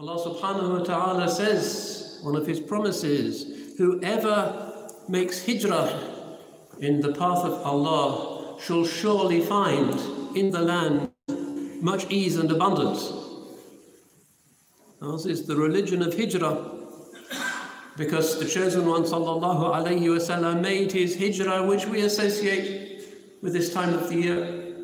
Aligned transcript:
Allah 0.00 0.16
subhanahu 0.16 0.78
wa 0.78 0.82
ta'ala 0.82 1.28
says, 1.28 2.20
one 2.22 2.34
of 2.34 2.46
his 2.46 2.58
promises, 2.58 3.76
whoever 3.76 4.88
makes 5.10 5.44
hijrah 5.44 5.92
in 6.80 7.02
the 7.02 7.12
path 7.12 7.44
of 7.44 7.60
Allah 7.60 8.58
shall 8.62 8.86
surely 8.86 9.42
find 9.42 10.00
in 10.34 10.52
the 10.52 10.62
land 10.62 11.10
much 11.82 12.10
ease 12.10 12.38
and 12.38 12.50
abundance. 12.50 13.12
Ours 15.02 15.26
is 15.26 15.44
the 15.44 15.54
religion 15.54 16.00
of 16.00 16.16
hijrah 16.16 16.70
because 17.98 18.38
the 18.38 18.46
chosen 18.46 18.86
one 18.86 19.02
sallallahu 19.02 19.74
alayhi 19.74 20.08
wasallam 20.08 20.62
made 20.62 20.92
his 20.92 21.18
hijrah 21.18 21.66
which 21.66 21.84
we 21.84 22.00
associate 22.00 23.04
with 23.42 23.52
this 23.52 23.70
time 23.74 23.92
of 23.92 24.08
the 24.08 24.16
year 24.16 24.74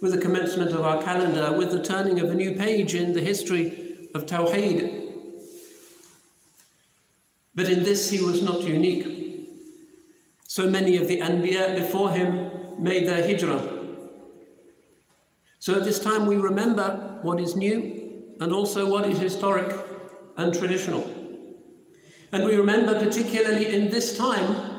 with 0.00 0.12
the 0.12 0.18
commencement 0.18 0.70
of 0.70 0.80
our 0.80 1.02
calendar 1.02 1.54
with 1.58 1.70
the 1.72 1.82
turning 1.82 2.20
of 2.20 2.30
a 2.30 2.34
new 2.34 2.54
page 2.54 2.94
in 2.94 3.12
the 3.12 3.20
history 3.20 3.85
of 4.16 4.26
tawheed. 4.26 5.12
But 7.54 7.68
in 7.68 7.84
this 7.84 8.10
he 8.10 8.22
was 8.22 8.42
not 8.42 8.62
unique. 8.62 9.12
So 10.46 10.68
many 10.68 10.96
of 10.96 11.06
the 11.06 11.20
anbiya 11.20 11.76
before 11.76 12.10
him 12.10 12.50
made 12.78 13.06
their 13.06 13.22
hijrah. 13.26 13.62
So 15.58 15.74
at 15.74 15.84
this 15.84 15.98
time 15.98 16.26
we 16.26 16.36
remember 16.36 17.18
what 17.22 17.40
is 17.40 17.56
new 17.56 18.34
and 18.40 18.52
also 18.52 18.88
what 18.90 19.08
is 19.08 19.18
historic 19.18 19.74
and 20.36 20.52
traditional. 20.54 21.04
And 22.32 22.44
we 22.44 22.56
remember 22.56 22.98
particularly 22.98 23.74
in 23.74 23.90
this 23.90 24.16
time 24.16 24.76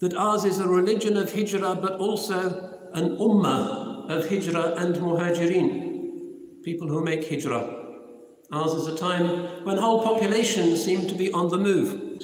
that 0.00 0.14
ours 0.14 0.44
is 0.44 0.58
a 0.58 0.68
religion 0.68 1.16
of 1.16 1.32
hijrah, 1.32 1.74
but 1.74 1.94
also 1.98 2.38
an 2.94 3.16
ummah 3.16 4.10
of 4.10 4.28
hijrah 4.28 4.74
and 4.76 4.96
muhajirin, 4.96 6.62
people 6.62 6.88
who 6.88 7.04
make 7.04 7.28
hijrah. 7.28 7.79
Ours 8.52 8.72
is 8.72 8.88
a 8.88 8.96
time 8.96 9.64
when 9.64 9.76
whole 9.76 10.02
populations 10.02 10.84
seem 10.84 11.06
to 11.06 11.14
be 11.14 11.30
on 11.32 11.48
the 11.50 11.56
move. 11.56 12.20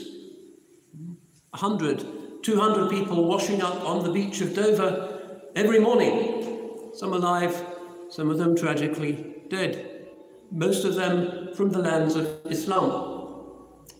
100, 1.50 2.42
200 2.42 2.90
people 2.90 3.28
washing 3.28 3.62
up 3.62 3.80
on 3.84 4.02
the 4.02 4.10
beach 4.10 4.40
of 4.40 4.52
Dover 4.52 5.40
every 5.54 5.78
morning, 5.78 6.90
some 6.94 7.12
alive, 7.12 7.64
some 8.10 8.28
of 8.28 8.38
them 8.38 8.56
tragically 8.56 9.36
dead, 9.48 10.08
most 10.50 10.84
of 10.84 10.96
them 10.96 11.54
from 11.54 11.70
the 11.70 11.78
lands 11.78 12.16
of 12.16 12.40
Islam. 12.46 13.14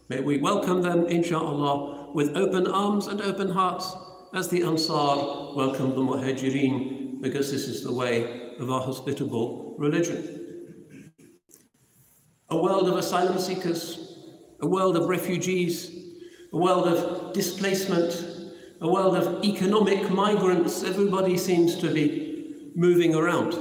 May 0.09 0.21
we 0.21 0.39
welcome 0.39 0.83
them, 0.83 1.07
inshallah, 1.07 2.13
with 2.13 2.37
open 2.37 2.67
arms 2.67 3.07
and 3.07 3.21
open 3.21 3.51
hearts, 3.51 3.95
as 4.35 4.49
the 4.49 4.65
Ansar 4.65 5.55
welcomed 5.55 5.95
the 5.95 6.01
Muhajirin, 6.01 7.23
because 7.23 7.53
this 7.53 7.69
is 7.69 7.85
the 7.85 7.93
way 7.93 8.53
of 8.59 8.69
our 8.69 8.81
hospitable 8.81 9.77
religion. 9.79 10.46
A 12.67 12.69
world 12.69 12.89
of 12.89 12.97
asylum 12.97 13.39
seekers, 13.39 14.19
a 14.59 14.67
world 14.67 14.97
of 14.97 15.09
refugees, 15.09 15.89
a 16.53 16.57
world 16.57 16.89
of 16.89 17.33
displacement, 17.33 18.13
a 18.81 18.89
world 18.89 19.17
of 19.17 19.45
economic 19.45 20.11
migrants, 20.11 20.83
everybody 20.83 21.39
seems 21.39 21.77
to 21.77 21.95
be 21.95 22.73
moving 22.75 23.15
around. 23.15 23.53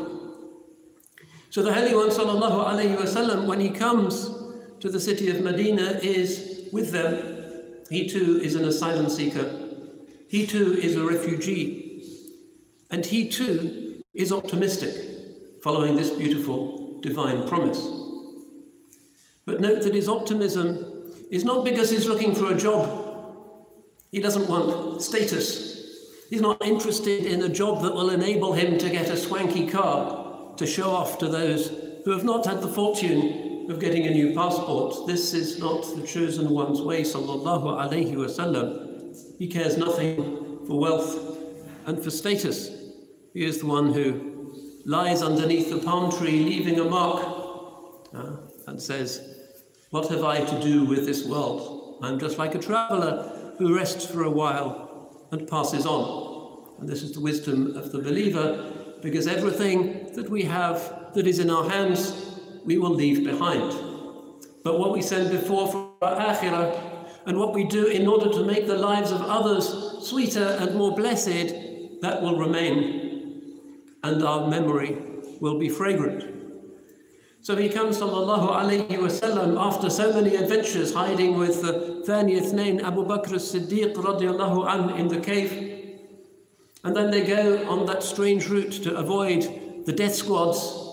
So 1.51 1.61
the 1.61 1.71
Holy 1.71 1.93
One, 1.93 2.09
sallallahu 2.09 2.65
alayhi 2.65 2.97
wasallam, 2.97 3.45
when 3.45 3.59
he 3.59 3.69
comes 3.69 4.27
to 4.79 4.89
the 4.89 4.99
city 4.99 5.29
of 5.29 5.41
Medina 5.41 5.99
is 6.01 6.67
with 6.73 6.89
them. 6.91 7.83
He 7.91 8.09
too 8.09 8.39
is 8.41 8.55
an 8.55 8.65
asylum 8.65 9.09
seeker. 9.09 9.47
He 10.29 10.47
too 10.47 10.73
is 10.73 10.95
a 10.95 11.05
refugee. 11.05 12.03
And 12.89 13.05
he 13.05 13.29
too 13.29 14.01
is 14.15 14.31
optimistic, 14.31 14.95
following 15.61 15.95
this 15.95 16.09
beautiful 16.09 16.99
divine 17.01 17.47
promise. 17.47 18.04
But 19.45 19.61
note 19.61 19.83
that 19.83 19.93
his 19.93 20.09
optimism 20.09 21.13
is 21.29 21.45
not 21.45 21.63
because 21.63 21.91
he's 21.91 22.07
looking 22.07 22.33
for 22.33 22.51
a 22.51 22.57
job. 22.57 23.03
He 24.11 24.19
doesn't 24.19 24.47
want 24.47 25.01
status. 25.01 25.75
He's 26.29 26.41
not 26.41 26.65
interested 26.65 27.25
in 27.25 27.43
a 27.43 27.49
job 27.49 27.83
that 27.83 27.93
will 27.93 28.09
enable 28.09 28.53
him 28.53 28.77
to 28.79 28.89
get 28.89 29.09
a 29.09 29.17
swanky 29.17 29.67
car 29.67 30.55
to 30.57 30.65
show 30.65 30.89
off 30.89 31.19
to 31.19 31.27
those 31.27 31.69
who 32.05 32.11
have 32.11 32.23
not 32.23 32.45
had 32.45 32.61
the 32.61 32.67
fortune 32.67 33.69
of 33.69 33.79
getting 33.79 34.07
a 34.07 34.11
new 34.11 34.33
passport. 34.33 35.07
This 35.07 35.33
is 35.33 35.59
not 35.59 35.83
the 35.95 36.05
chosen 36.05 36.49
one's 36.49 36.81
way, 36.81 37.01
sallallahu 37.01 37.63
alayhi 37.63 38.13
wasallam. 38.13 39.15
He 39.37 39.47
cares 39.47 39.77
nothing 39.77 40.65
for 40.65 40.79
wealth 40.79 41.37
and 41.85 42.03
for 42.03 42.09
status. 42.09 42.69
He 43.33 43.43
is 43.43 43.59
the 43.59 43.65
one 43.65 43.91
who 43.93 44.53
lies 44.85 45.21
underneath 45.21 45.69
the 45.69 45.79
palm 45.79 46.11
tree, 46.11 46.43
leaving 46.43 46.79
a 46.79 46.85
mark, 46.85 47.25
uh, 48.13 48.37
and 48.67 48.81
says, 48.81 49.34
What 49.95 50.09
have 50.09 50.25
I 50.25 50.43
to 50.43 50.61
do 50.61 50.83
with 50.83 51.05
this 51.05 51.25
world? 51.25 51.99
I'm 52.01 52.19
just 52.19 52.37
like 52.37 52.53
a 52.53 52.59
traveler 52.59 53.53
who 53.57 53.73
rests 53.73 54.05
for 54.05 54.23
a 54.23 54.29
while 54.29 55.25
and 55.31 55.47
passes 55.47 55.85
on. 55.85 56.75
And 56.77 56.89
this 56.89 57.01
is 57.01 57.13
the 57.13 57.21
wisdom 57.21 57.77
of 57.77 57.93
the 57.93 57.99
believer, 57.99 58.73
because 59.01 59.25
everything 59.25 60.13
that 60.15 60.29
we 60.29 60.43
have 60.43 61.13
that 61.13 61.25
is 61.25 61.39
in 61.39 61.49
our 61.49 61.69
hands 61.69 62.11
we 62.65 62.77
will 62.77 62.93
leave 62.93 63.23
behind. 63.23 63.71
But 64.65 64.79
what 64.79 64.91
we 64.91 65.01
send 65.01 65.31
before 65.31 65.71
for 65.71 65.93
our 66.01 66.35
akhirah 66.35 66.77
and 67.25 67.37
what 67.37 67.53
we 67.53 67.63
do 67.63 67.87
in 67.87 68.05
order 68.05 68.29
to 68.33 68.43
make 68.43 68.67
the 68.67 68.77
lives 68.77 69.11
of 69.11 69.21
others 69.21 69.65
sweeter 70.01 70.57
and 70.59 70.75
more 70.75 70.93
blessed, 70.93 72.01
that 72.01 72.21
will 72.21 72.37
remain 72.37 73.79
and 74.03 74.21
our 74.25 74.49
memory 74.49 74.97
will 75.39 75.57
be 75.57 75.69
fragrant. 75.69 76.44
So 77.45 77.55
he 77.55 77.69
comes, 77.69 77.99
sallallahu 77.99 78.49
alayhi 78.49 78.87
wasallam, 78.87 79.55
after 79.59 79.87
so 79.87 80.11
many 80.11 80.35
adventures, 80.35 80.95
hiding 80.95 81.37
with 81.37 81.61
the 81.61 82.01
Thani 82.03 82.39
Ithnain, 82.41 82.81
Abu 82.81 83.05
Bakr 83.05 83.33
as-Siddiq 83.33 83.93
radiallahu 83.93 84.65
an, 84.67 84.97
in 84.97 85.07
the 85.07 85.19
cave. 85.19 85.51
And 86.83 86.95
then 86.95 87.11
they 87.11 87.23
go 87.23 87.69
on 87.69 87.85
that 87.85 88.01
strange 88.01 88.49
route 88.49 88.71
to 88.85 88.95
avoid 88.95 89.85
the 89.85 89.93
death 89.93 90.15
squads 90.15 90.85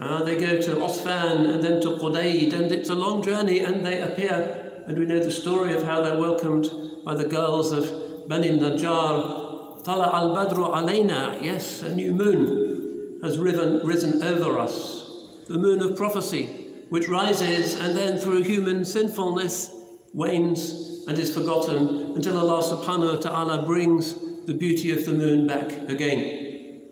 uh, 0.00 0.24
they 0.24 0.36
go 0.36 0.60
to 0.60 0.74
Osfan 0.74 1.54
and 1.54 1.62
then 1.62 1.80
to 1.82 1.90
Qudayd, 1.90 2.52
and 2.52 2.72
it's 2.72 2.90
a 2.90 2.94
long 2.94 3.22
journey, 3.22 3.60
and 3.60 3.86
they 3.86 4.02
appear, 4.02 4.82
and 4.88 4.98
we 4.98 5.06
know 5.06 5.20
the 5.20 5.30
story 5.30 5.72
of 5.72 5.84
how 5.84 6.02
they're 6.02 6.18
welcomed 6.18 6.68
by 7.04 7.14
the 7.14 7.28
girls 7.28 7.70
of 7.70 8.28
Bani 8.28 8.58
Najjar. 8.58 9.84
Tala 9.84 10.10
al 10.12 10.34
Badru 10.34 10.74
alayna, 10.74 11.40
yes, 11.40 11.82
a 11.82 11.94
new 11.94 12.12
moon 12.12 13.20
has 13.22 13.38
risen, 13.38 13.86
risen 13.86 14.20
over 14.20 14.58
us, 14.58 15.05
the 15.46 15.58
moon 15.58 15.80
of 15.80 15.96
prophecy, 15.96 16.46
which 16.88 17.08
rises 17.08 17.78
and 17.78 17.96
then 17.96 18.18
through 18.18 18.42
human 18.42 18.84
sinfulness 18.84 19.70
wanes 20.12 21.04
and 21.06 21.18
is 21.18 21.32
forgotten 21.32 22.14
until 22.16 22.36
Allah 22.38 22.62
subhanahu 22.62 23.14
wa 23.14 23.20
ta'ala 23.20 23.66
brings 23.66 24.14
the 24.46 24.54
beauty 24.54 24.90
of 24.90 25.04
the 25.04 25.12
moon 25.12 25.46
back 25.46 25.70
again. 25.88 26.82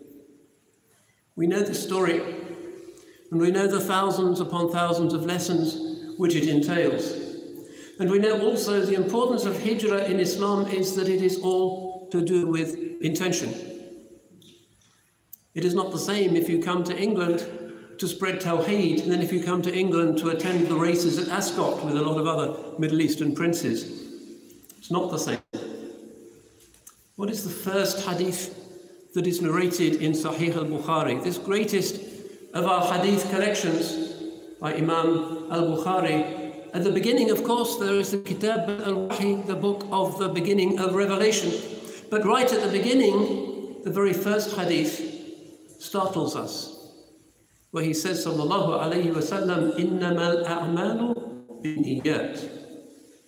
We 1.35 1.47
know 1.47 1.61
the 1.61 1.75
story 1.75 2.21
and 3.31 3.41
we 3.41 3.51
know 3.51 3.67
the 3.67 3.81
thousands 3.81 4.39
upon 4.39 4.71
thousands 4.71 5.13
of 5.13 5.25
lessons 5.25 6.15
which 6.17 6.35
it 6.35 6.47
entails. 6.47 7.11
And 7.99 8.09
we 8.09 8.19
know 8.19 8.41
also 8.41 8.81
the 8.81 8.95
importance 8.95 9.45
of 9.45 9.61
hijrah 9.61 10.05
in 10.05 10.19
Islam 10.19 10.67
is 10.67 10.95
that 10.95 11.09
it 11.09 11.21
is 11.21 11.39
all 11.39 12.07
to 12.11 12.21
do 12.21 12.47
with 12.47 12.77
intention. 13.01 13.53
It 15.53 15.65
is 15.65 15.73
not 15.73 15.91
the 15.91 15.99
same 15.99 16.35
if 16.35 16.47
you 16.49 16.61
come 16.61 16.83
to 16.85 16.97
England 16.97 17.64
to 17.97 18.07
spread 18.07 18.41
Tawheed 18.41 19.01
and 19.03 19.11
then 19.11 19.21
if 19.21 19.31
you 19.31 19.43
come 19.43 19.61
to 19.61 19.73
England 19.73 20.17
to 20.19 20.29
attend 20.29 20.67
the 20.67 20.75
races 20.75 21.17
at 21.17 21.29
Ascot 21.29 21.83
with 21.85 21.95
a 21.95 22.01
lot 22.01 22.19
of 22.19 22.27
other 22.27 22.77
Middle 22.77 23.01
Eastern 23.01 23.33
princes. 23.33 24.03
It's 24.77 24.91
not 24.91 25.11
the 25.11 25.17
same. 25.17 25.39
What 27.15 27.29
is 27.29 27.43
the 27.43 27.49
first 27.49 28.05
hadith 28.05 29.13
that 29.13 29.25
is 29.25 29.41
narrated 29.41 30.01
in 30.01 30.11
Sahih 30.11 30.55
al 30.55 30.65
Bukhari? 30.65 31.23
This 31.23 31.37
greatest 31.37 32.01
of 32.53 32.65
our 32.65 32.85
hadith 32.93 33.29
collections 33.29 34.13
by 34.59 34.73
Imam 34.73 35.47
al 35.49 35.77
Bukhari. 35.77 36.53
At 36.73 36.83
the 36.83 36.91
beginning, 36.91 37.31
of 37.31 37.43
course, 37.45 37.77
there 37.77 37.95
is 37.95 38.11
the 38.11 38.17
Kitab 38.17 38.69
al 38.85 39.07
Wahi, 39.07 39.35
the 39.47 39.55
book 39.55 39.87
of 39.91 40.19
the 40.19 40.27
beginning 40.27 40.77
of 40.79 40.93
Revelation. 40.93 41.53
But 42.09 42.25
right 42.25 42.51
at 42.51 42.61
the 42.61 42.69
beginning, 42.69 43.77
the 43.85 43.91
very 43.91 44.13
first 44.13 44.57
hadith 44.57 45.01
startles 45.79 46.35
us, 46.35 46.74
where 47.71 47.83
he 47.83 47.93
says, 47.93 48.25
Sallallahu 48.25 48.79
Alaihi 48.79 49.13
Wasallam, 49.13 49.75
إنما 49.79 50.33
الأعمال 50.33 51.15
بالنيات 51.63 52.39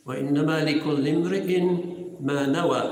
وإنما 0.06 0.63
لكل 0.63 1.07
امرئ 1.07 1.62
ما 2.22 2.45
نوى. 2.45 2.84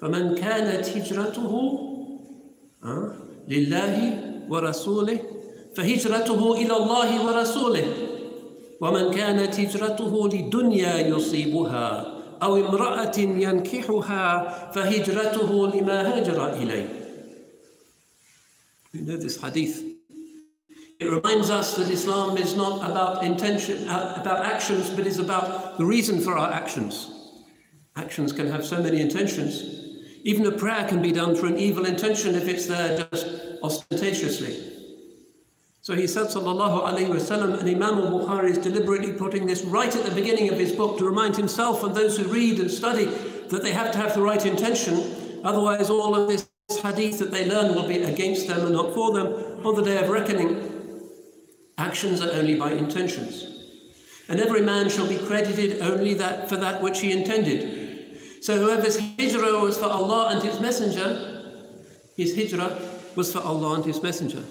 فمن 0.00 0.34
كانت 0.34 0.88
هجرته 0.88 1.52
لله 3.48 3.94
ورسوله 4.48 5.20
فهجرته 5.76 6.54
إلى 6.54 6.76
الله 6.76 7.26
ورسوله. 7.26 7.86
ومن 8.80 9.10
كانت 9.10 9.60
هجرته 9.60 10.28
لدنيا 10.28 11.08
يصيبها 11.08 12.14
أو 12.42 12.56
امرأة 12.56 13.18
ينكحها 13.18 14.26
فهجرته 14.70 15.50
لما 15.74 15.98
هاجر 16.16 16.52
إليه. 16.52 16.88
We 18.94 19.00
know 19.00 19.16
this 19.16 19.36
hadith. 19.40 19.87
It 21.00 21.10
reminds 21.10 21.48
us 21.48 21.76
that 21.76 21.90
Islam 21.90 22.36
is 22.36 22.56
not 22.56 22.90
about 22.90 23.22
intention, 23.22 23.88
uh, 23.88 24.18
about 24.20 24.44
actions, 24.44 24.90
but 24.90 25.06
is 25.06 25.20
about 25.20 25.78
the 25.78 25.84
reason 25.84 26.20
for 26.20 26.36
our 26.36 26.52
actions. 26.52 27.10
Actions 27.94 28.32
can 28.32 28.50
have 28.50 28.66
so 28.66 28.82
many 28.82 29.00
intentions. 29.00 29.62
Even 30.24 30.46
a 30.46 30.52
prayer 30.52 30.88
can 30.88 31.00
be 31.00 31.12
done 31.12 31.36
for 31.36 31.46
an 31.46 31.56
evil 31.56 31.84
intention 31.84 32.34
if 32.34 32.48
it's 32.48 32.66
there 32.66 33.08
just 33.12 33.26
ostentatiously. 33.62 34.74
So 35.80 35.94
he 35.94 36.08
said, 36.08 36.26
Sallallahu 36.26 36.84
Alaihi 36.84 37.08
Wasallam, 37.08 37.60
and 37.60 37.68
Imam 37.68 37.98
al 37.98 38.10
Bukhari 38.10 38.50
is 38.50 38.58
deliberately 38.58 39.12
putting 39.12 39.46
this 39.46 39.62
right 39.64 39.94
at 39.94 40.04
the 40.04 40.10
beginning 40.10 40.50
of 40.50 40.58
his 40.58 40.72
book 40.72 40.98
to 40.98 41.04
remind 41.04 41.36
himself 41.36 41.84
and 41.84 41.94
those 41.94 42.18
who 42.18 42.24
read 42.24 42.58
and 42.58 42.70
study 42.70 43.04
that 43.04 43.62
they 43.62 43.72
have 43.72 43.92
to 43.92 43.98
have 43.98 44.14
the 44.14 44.20
right 44.20 44.44
intention. 44.44 45.40
Otherwise, 45.44 45.88
all 45.88 46.14
of 46.14 46.28
this 46.28 46.48
hadith 46.82 47.20
that 47.20 47.30
they 47.30 47.48
learn 47.48 47.74
will 47.74 47.88
be 47.88 48.02
against 48.02 48.48
them 48.48 48.66
and 48.66 48.72
not 48.74 48.92
for 48.92 49.12
them 49.12 49.64
on 49.64 49.76
the 49.76 49.82
day 49.82 49.96
of 50.02 50.10
reckoning. 50.10 50.67
Actions 51.78 52.20
are 52.20 52.32
only 52.32 52.56
by 52.56 52.72
intentions. 52.72 53.46
And 54.28 54.40
every 54.40 54.60
man 54.60 54.90
shall 54.90 55.08
be 55.08 55.16
credited 55.16 55.80
only 55.80 56.12
that 56.14 56.48
for 56.48 56.56
that 56.56 56.82
which 56.82 57.00
he 57.00 57.12
intended. 57.12 58.18
So 58.42 58.58
whoever's 58.58 58.98
hijrah 58.98 59.58
was 59.58 59.78
for 59.78 59.86
Allah 59.86 60.28
and 60.32 60.42
His 60.42 60.60
Messenger, 60.60 61.44
his 62.16 62.36
hijrah 62.36 62.78
was 63.14 63.32
for 63.32 63.40
Allah 63.40 63.76
and 63.76 63.84
His 63.84 64.02
Messenger. 64.02 64.42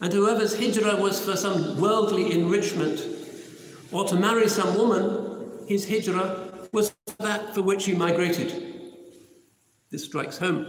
And 0.00 0.12
whoever's 0.12 0.58
hijrah 0.58 0.96
was 0.96 1.24
for 1.24 1.36
some 1.36 1.80
worldly 1.80 2.32
enrichment 2.32 3.00
or 3.92 4.04
to 4.06 4.14
marry 4.14 4.48
some 4.48 4.76
woman, 4.76 5.66
his 5.66 5.88
hijrah 5.88 6.68
was 6.72 6.94
that 7.18 7.54
for 7.54 7.62
which 7.62 7.84
he 7.84 7.94
migrated. 7.94 8.74
This 9.90 10.04
strikes 10.04 10.38
home. 10.38 10.66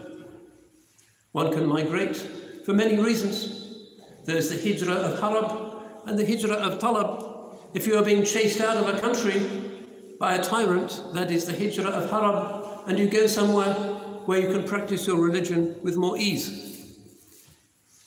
One 1.31 1.53
can 1.53 1.67
migrate 1.67 2.17
for 2.65 2.73
many 2.73 3.01
reasons. 3.01 3.85
There's 4.25 4.49
the 4.49 4.57
hijrah 4.57 4.95
of 4.95 5.19
harab 5.19 5.70
and 6.05 6.17
the 6.17 6.25
hijrah 6.25 6.55
of 6.55 6.79
talab. 6.79 7.57
If 7.73 7.87
you 7.87 7.97
are 7.97 8.03
being 8.03 8.23
chased 8.23 8.61
out 8.61 8.77
of 8.77 8.87
a 8.93 8.99
country 8.99 9.39
by 10.19 10.35
a 10.35 10.43
tyrant, 10.43 11.01
that 11.13 11.31
is 11.31 11.45
the 11.45 11.53
hijrah 11.53 11.89
of 11.89 12.09
harab, 12.09 12.87
and 12.87 12.99
you 12.99 13.07
go 13.07 13.27
somewhere 13.27 13.73
where 14.25 14.39
you 14.39 14.51
can 14.51 14.63
practice 14.63 15.07
your 15.07 15.21
religion 15.21 15.75
with 15.83 15.97
more 15.97 16.17
ease. 16.17 16.71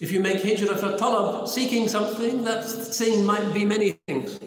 If 0.00 0.12
you 0.12 0.20
make 0.20 0.42
hijrah 0.42 0.76
for 0.76 0.96
talab, 0.98 1.48
seeking 1.48 1.88
something, 1.88 2.44
that 2.44 2.64
thing 2.64 3.24
might 3.24 3.54
be 3.54 3.64
many 3.64 3.92
things. 4.06 4.38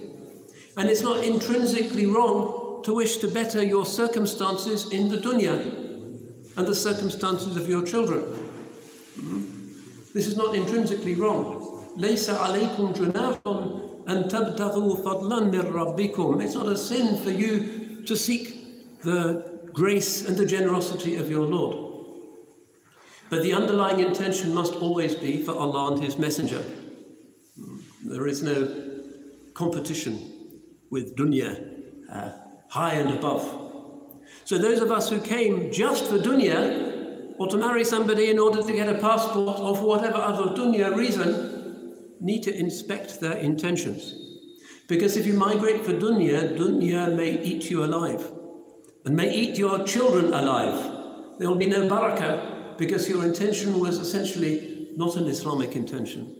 And 0.77 0.89
it's 0.89 1.01
not 1.01 1.23
intrinsically 1.23 2.05
wrong 2.05 2.83
to 2.83 2.93
wish 2.93 3.17
to 3.17 3.27
better 3.27 3.63
your 3.63 3.85
circumstances 3.85 4.91
in 4.91 5.09
the 5.09 5.17
dunya 5.17 5.87
and 6.57 6.67
the 6.67 6.75
circumstances 6.75 7.57
of 7.57 7.67
your 7.67 7.83
children. 7.85 8.21
Hmm? 9.19 9.57
This 10.13 10.27
is 10.27 10.37
not 10.37 10.55
intrinsically 10.55 11.15
wrong. 11.15 11.76
ليس 11.96 12.30
عليكم 12.30 12.92
جناح 12.92 13.40
أن 14.08 14.28
تبتغوا 14.28 14.96
فضلا 14.96 15.40
من 15.40 15.60
ربكم. 15.60 16.42
It's 16.42 16.54
not 16.54 16.66
a 16.66 16.76
sin 16.76 17.16
for 17.22 17.30
you 17.30 18.02
to 18.06 18.16
seek 18.16 19.02
the 19.02 19.60
grace 19.72 20.26
and 20.26 20.36
the 20.36 20.46
generosity 20.46 21.16
of 21.16 21.30
your 21.30 21.46
Lord. 21.46 21.76
But 23.30 23.42
the 23.42 23.54
underlying 23.54 24.00
intention 24.00 24.54
must 24.54 24.74
always 24.74 25.14
be 25.14 25.42
for 25.42 25.52
Allah 25.52 25.92
and 25.92 26.02
His 26.02 26.18
Messenger. 26.18 26.62
There 28.04 28.26
is 28.26 28.42
no 28.42 28.68
competition 29.54 30.18
with 30.90 31.16
dunya, 31.16 31.50
uh, 32.12 32.32
high 32.68 32.94
and 32.94 33.10
above. 33.18 33.44
So 34.44 34.58
those 34.58 34.80
of 34.80 34.90
us 34.90 35.08
who 35.08 35.20
came 35.20 35.72
just 35.72 36.06
for 36.06 36.18
dunya, 36.18 37.34
or 37.38 37.48
to 37.48 37.56
marry 37.56 37.84
somebody 37.84 38.30
in 38.30 38.38
order 38.38 38.62
to 38.62 38.72
get 38.72 38.88
a 38.88 38.98
passport, 38.98 39.60
or 39.60 39.76
for 39.76 39.86
whatever 39.86 40.18
other 40.18 40.54
dunya 40.54 40.94
reason, 40.94 41.55
need 42.19 42.43
to 42.43 42.55
inspect 42.57 43.19
their 43.19 43.37
intentions. 43.37 44.13
Because 44.87 45.17
if 45.17 45.25
you 45.25 45.33
migrate 45.33 45.83
for 45.83 45.93
dunya, 45.93 46.57
dunya 46.57 47.13
may 47.15 47.41
eat 47.41 47.69
you 47.69 47.83
alive, 47.83 48.31
and 49.05 49.15
may 49.15 49.33
eat 49.33 49.57
your 49.57 49.83
children 49.85 50.33
alive. 50.33 50.93
There 51.39 51.49
will 51.49 51.57
be 51.57 51.67
no 51.67 51.87
barakah 51.87 52.77
because 52.77 53.09
your 53.09 53.25
intention 53.25 53.79
was 53.79 53.99
essentially 53.99 54.89
not 54.95 55.15
an 55.15 55.27
Islamic 55.27 55.75
intention. 55.75 56.35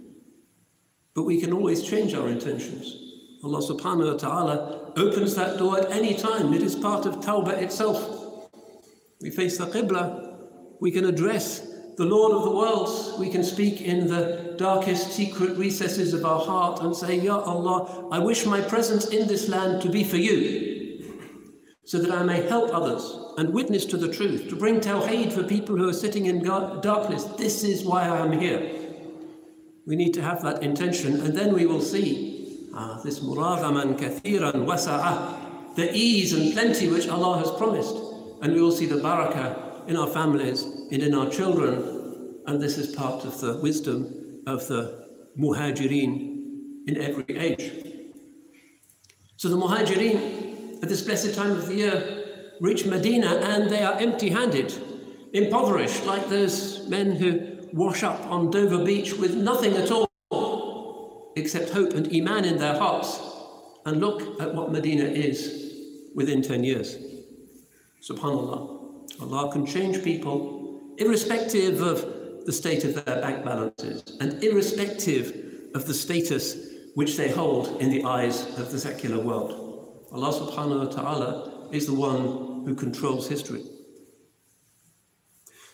But 1.13 1.23
we 1.23 1.41
can 1.41 1.51
always 1.51 1.83
change 1.83 2.13
our 2.13 2.27
intentions. 2.27 2.95
Allah 3.43 3.59
subhanahu 3.59 4.13
wa 4.13 4.17
ta'ala 4.17 4.91
opens 4.97 5.35
that 5.35 5.57
door 5.57 5.79
at 5.79 5.91
any 5.91 6.15
time. 6.15 6.53
It 6.53 6.63
is 6.63 6.75
part 6.75 7.05
of 7.05 7.17
Tawbah 7.17 7.61
itself. 7.61 7.99
We 9.21 9.29
face 9.29 9.57
the 9.57 9.65
Qibla, 9.65 10.37
we 10.79 10.91
can 10.91 11.05
address 11.05 11.67
the 11.97 12.05
Lord 12.05 12.31
of 12.33 12.43
the 12.43 12.51
worlds. 12.51 13.17
We 13.17 13.29
can 13.29 13.43
speak 13.43 13.81
in 13.81 14.07
the 14.07 14.53
darkest 14.57 15.11
secret 15.11 15.57
recesses 15.57 16.13
of 16.13 16.23
our 16.25 16.39
heart 16.39 16.81
and 16.81 16.95
say, 16.95 17.19
Ya 17.19 17.39
Allah, 17.39 18.07
I 18.11 18.19
wish 18.19 18.45
my 18.45 18.61
presence 18.61 19.07
in 19.07 19.27
this 19.27 19.49
land 19.49 19.81
to 19.81 19.89
be 19.89 20.03
for 20.03 20.17
you, 20.17 21.03
so 21.85 21.97
that 21.97 22.11
I 22.11 22.23
may 22.23 22.47
help 22.47 22.73
others 22.73 23.17
and 23.37 23.51
witness 23.51 23.85
to 23.85 23.97
the 23.97 24.11
truth, 24.11 24.47
to 24.49 24.55
bring 24.55 24.79
tawheed 24.79 25.33
for 25.33 25.43
people 25.43 25.75
who 25.75 25.89
are 25.89 25.93
sitting 25.93 26.27
in 26.27 26.43
darkness. 26.43 27.23
This 27.23 27.63
is 27.63 27.83
why 27.83 28.07
I 28.07 28.19
am 28.19 28.31
here. 28.31 28.61
We 29.87 29.95
need 29.95 30.13
to 30.15 30.21
have 30.21 30.43
that 30.43 30.61
intention, 30.61 31.21
and 31.21 31.35
then 31.35 31.53
we 31.53 31.65
will 31.65 31.81
see 31.81 32.69
ah, 32.75 33.01
this 33.03 33.21
muragaman 33.21 33.97
kathiran 33.97 34.65
wasa'ah, 34.65 35.75
the 35.75 35.89
ease 35.95 36.33
and 36.33 36.53
plenty 36.53 36.89
which 36.89 37.07
Allah 37.07 37.39
has 37.39 37.51
promised. 37.51 37.95
And 38.39 38.53
we 38.53 38.61
will 38.61 38.71
see 38.71 38.85
the 38.85 38.97
barakah 38.97 39.66
in 39.87 39.95
our 39.95 40.07
families 40.07 40.63
and 40.63 41.01
in 41.01 41.13
our 41.13 41.29
children. 41.29 42.41
And 42.45 42.61
this 42.61 42.77
is 42.77 42.95
part 42.95 43.25
of 43.25 43.39
the 43.41 43.57
wisdom 43.57 44.41
of 44.45 44.67
the 44.67 45.07
muhajirin 45.37 46.87
in 46.87 46.97
every 47.01 47.37
age. 47.37 47.71
So 49.37 49.49
the 49.49 49.57
muhajirin 49.57 50.81
at 50.81 50.89
this 50.89 51.01
blessed 51.01 51.35
time 51.35 51.51
of 51.51 51.67
the 51.67 51.75
year 51.75 52.23
reach 52.59 52.85
Medina 52.85 53.35
and 53.35 53.69
they 53.69 53.83
are 53.83 53.99
empty 53.99 54.29
handed, 54.29 54.73
impoverished, 55.33 56.05
like 56.05 56.27
those 56.29 56.87
men 56.87 57.11
who 57.11 57.57
wash 57.73 58.03
up 58.03 58.19
on 58.27 58.49
Dover 58.49 58.83
Beach 58.83 59.13
with 59.13 59.35
nothing 59.35 59.73
at 59.73 59.91
all 59.91 60.07
except 61.35 61.69
hope 61.69 61.93
and 61.93 62.07
Iman 62.13 62.45
in 62.45 62.57
their 62.57 62.77
hearts. 62.77 63.19
And 63.85 64.01
look 64.01 64.41
at 64.41 64.53
what 64.53 64.71
Medina 64.71 65.05
is 65.05 65.71
within 66.15 66.41
10 66.41 66.63
years. 66.63 66.97
Subhanallah. 68.01 68.76
Allah 69.21 69.51
can 69.51 69.65
change 69.65 70.03
people 70.03 70.93
irrespective 70.97 71.81
of 71.81 72.45
the 72.45 72.53
state 72.53 72.83
of 72.83 72.93
their 72.93 73.21
bank 73.21 73.43
balances 73.43 74.03
and 74.19 74.41
irrespective 74.43 75.71
of 75.75 75.85
the 75.85 75.93
status 75.93 76.57
which 76.95 77.17
they 77.17 77.29
hold 77.29 77.81
in 77.81 77.89
the 77.89 78.03
eyes 78.03 78.47
of 78.57 78.71
the 78.71 78.79
secular 78.79 79.19
world. 79.23 80.07
Allah 80.11 80.31
subhanahu 80.33 80.87
wa 80.87 80.91
ta'ala 80.91 81.69
is 81.71 81.85
the 81.85 81.93
one 81.93 82.63
who 82.65 82.73
controls 82.73 83.27
history. 83.27 83.63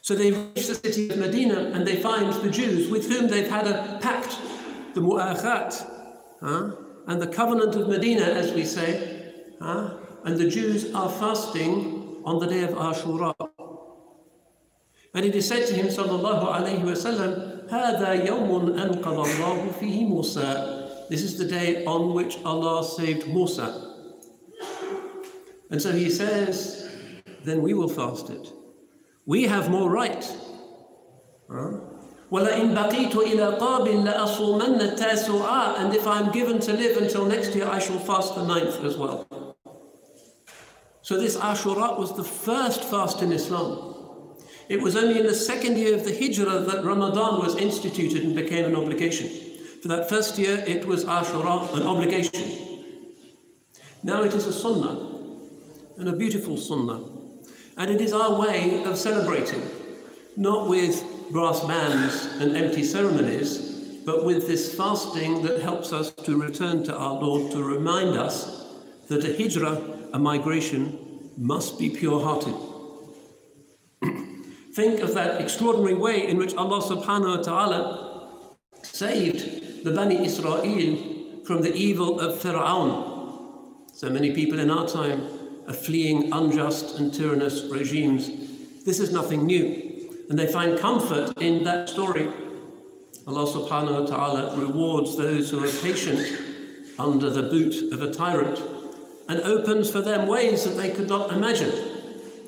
So 0.02 0.16
they 0.16 0.32
reach 0.32 0.68
the 0.68 0.76
city 0.76 1.10
of 1.10 1.18
Medina 1.18 1.72
and 1.74 1.88
they 1.88 2.02
find 2.02 2.34
the 2.34 2.50
Jews 2.50 2.90
with 2.90 3.10
whom 3.10 3.30
they've 3.30 3.50
had 3.50 3.68
a 3.68 4.00
pact, 4.02 4.38
the 4.96 5.02
Mu'akhat, 5.02 5.90
huh? 6.42 6.72
and 7.08 7.22
the 7.22 7.28
covenant 7.28 7.76
of 7.76 7.88
Medina, 7.88 8.26
as 8.26 8.52
we 8.52 8.66
say, 8.66 9.32
huh? 9.62 9.98
and 10.26 10.38
the 10.38 10.50
Jews 10.50 10.94
are 10.94 11.10
fasting 11.10 12.03
on 12.25 12.39
the 12.39 12.47
day 12.47 12.63
of 12.65 12.71
Ashura. 12.71 13.35
And 15.15 15.25
it 15.25 15.35
is 15.35 15.49
said 15.49 15.67
to 15.69 15.75
him, 15.75 15.87
sallallahu 15.87 16.47
alayhi 16.47 16.83
wasallam, 16.83 17.69
هذا 17.69 18.27
يوم 18.27 18.79
أنقذ 18.79 19.03
الله 19.03 19.73
فيه 19.81 20.09
موسى. 20.09 21.09
This 21.09 21.23
is 21.23 21.39
the 21.39 21.45
day 21.45 21.85
on 21.85 22.15
which 22.15 22.39
Allah 22.45 22.85
saved 22.85 23.29
Musa. 23.29 23.95
And 25.71 25.81
so 25.81 25.93
he 25.93 26.11
says, 26.11 26.91
then 27.45 27.63
we 27.63 27.75
will 27.75 27.89
fast 27.89 28.31
it. 28.31 28.53
We 29.27 29.45
have 29.45 29.71
more 29.71 29.91
right. 29.91 30.25
وَلَئِن 32.31 32.75
بَقِيتُ 32.75 33.13
إِلَى 33.13 33.59
قَابٍ 33.59 33.87
لَأَصُومَنَّ 34.05 34.81
التَّاسُعَى 34.81 35.79
And 35.81 35.95
if 35.95 36.07
I'm 36.07 36.31
given 36.31 36.59
to 36.61 36.73
live 36.75 36.99
until 36.99 37.25
next 37.25 37.55
year, 37.55 37.67
I 37.67 37.79
shall 37.79 37.99
fast 37.99 38.35
the 38.35 38.45
ninth 38.45 38.85
as 38.85 38.97
well. 38.99 39.27
So 41.04 41.20
this 41.20 41.36
Ashura 41.36 42.00
was 42.00 42.16
the 42.16 42.24
first 42.24 42.86
fast 42.86 43.22
in 43.22 43.34
Islam. 43.34 43.94
It 44.70 44.82
was 44.82 44.96
only 44.96 45.20
in 45.20 45.28
the 45.28 45.36
second 45.36 45.78
year 45.78 45.96
of 45.96 46.06
the 46.06 46.18
Hijrah 46.18 46.62
that 46.62 46.86
Ramadan 46.86 47.40
was 47.40 47.58
instituted 47.58 48.24
and 48.24 48.34
became 48.34 48.64
an 48.64 48.76
obligation. 48.76 49.30
For 49.82 49.90
that 49.90 50.08
first 50.08 50.40
year, 50.40 50.64
it 50.66 50.86
was 50.86 51.04
Ashura, 51.04 51.76
an 51.76 51.84
obligation. 51.84 52.90
Now 54.02 54.24
it 54.24 54.34
is 54.34 54.48
a 54.48 54.54
sunnah 54.54 55.10
and 55.98 56.08
a 56.08 56.14
beautiful 56.14 56.56
sunnah. 56.56 57.04
And 57.76 57.92
it 57.92 58.00
is 58.00 58.14
our 58.14 58.40
way 58.40 58.82
of 58.86 58.98
celebrating, 58.98 59.62
not 60.38 60.70
with 60.70 61.04
brass 61.32 61.60
bands 61.66 62.28
and 62.40 62.56
empty 62.56 62.84
ceremonies, 62.84 64.02
but 64.06 64.24
with 64.24 64.48
this 64.48 64.74
fasting 64.74 65.42
that 65.44 65.60
helps 65.62 65.92
us 65.92 66.12
to 66.12 66.42
return 66.42 66.86
to 66.86 66.96
our 66.96 67.14
Lord 67.14 67.52
to 67.52 67.62
remind 67.62 68.18
us 68.18 68.63
that 69.14 69.26
a 69.26 69.38
hijrah, 69.38 69.80
a 70.14 70.20
migration, 70.20 71.30
must 71.38 71.78
be 71.78 71.90
pure 71.90 72.20
hearted. 72.20 72.56
Think 74.74 75.02
of 75.02 75.14
that 75.14 75.40
extraordinary 75.40 75.94
way 75.94 76.28
in 76.28 76.38
which 76.38 76.56
Allah 76.56 76.82
subhanahu 76.82 77.38
wa 77.38 77.44
ta'ala 77.44 78.56
saved 78.82 79.84
the 79.84 79.92
Bani 79.92 80.26
Israel 80.26 80.62
from 81.46 81.62
the 81.62 81.74
evil 81.74 82.20
of 82.20 82.40
Fir'aun. 82.40 83.12
So 83.94 84.10
many 84.10 84.34
people 84.34 84.60
in 84.60 84.72
our 84.72 84.88
time 84.88 85.28
are 85.68 85.74
fleeing 85.74 86.34
unjust 86.34 86.98
and 86.98 87.14
tyrannous 87.14 87.66
regimes. 87.66 88.32
This 88.84 89.00
is 89.00 89.12
nothing 89.12 89.46
new, 89.46 90.10
and 90.30 90.40
they 90.40 90.48
find 90.48 90.80
comfort 90.80 91.38
in 91.40 91.64
that 91.66 91.90
story. 91.90 92.28
Allah 93.28 93.46
subhanahu 93.46 94.02
wa 94.02 94.06
ta'ala 94.08 94.58
rewards 94.58 95.16
those 95.16 95.52
who 95.52 95.64
are 95.64 95.72
patient 95.82 96.20
under 96.98 97.30
the 97.30 97.44
boot 97.44 97.94
of 97.94 98.02
a 98.02 98.12
tyrant 98.12 98.73
and 99.30 99.42
opens 99.42 99.90
for 99.90 100.02
them 100.02 100.28
ways 100.28 100.64
that 100.66 100.72
they 100.72 100.92
could 100.92 101.08
not 101.08 101.32
imagine 101.32 101.72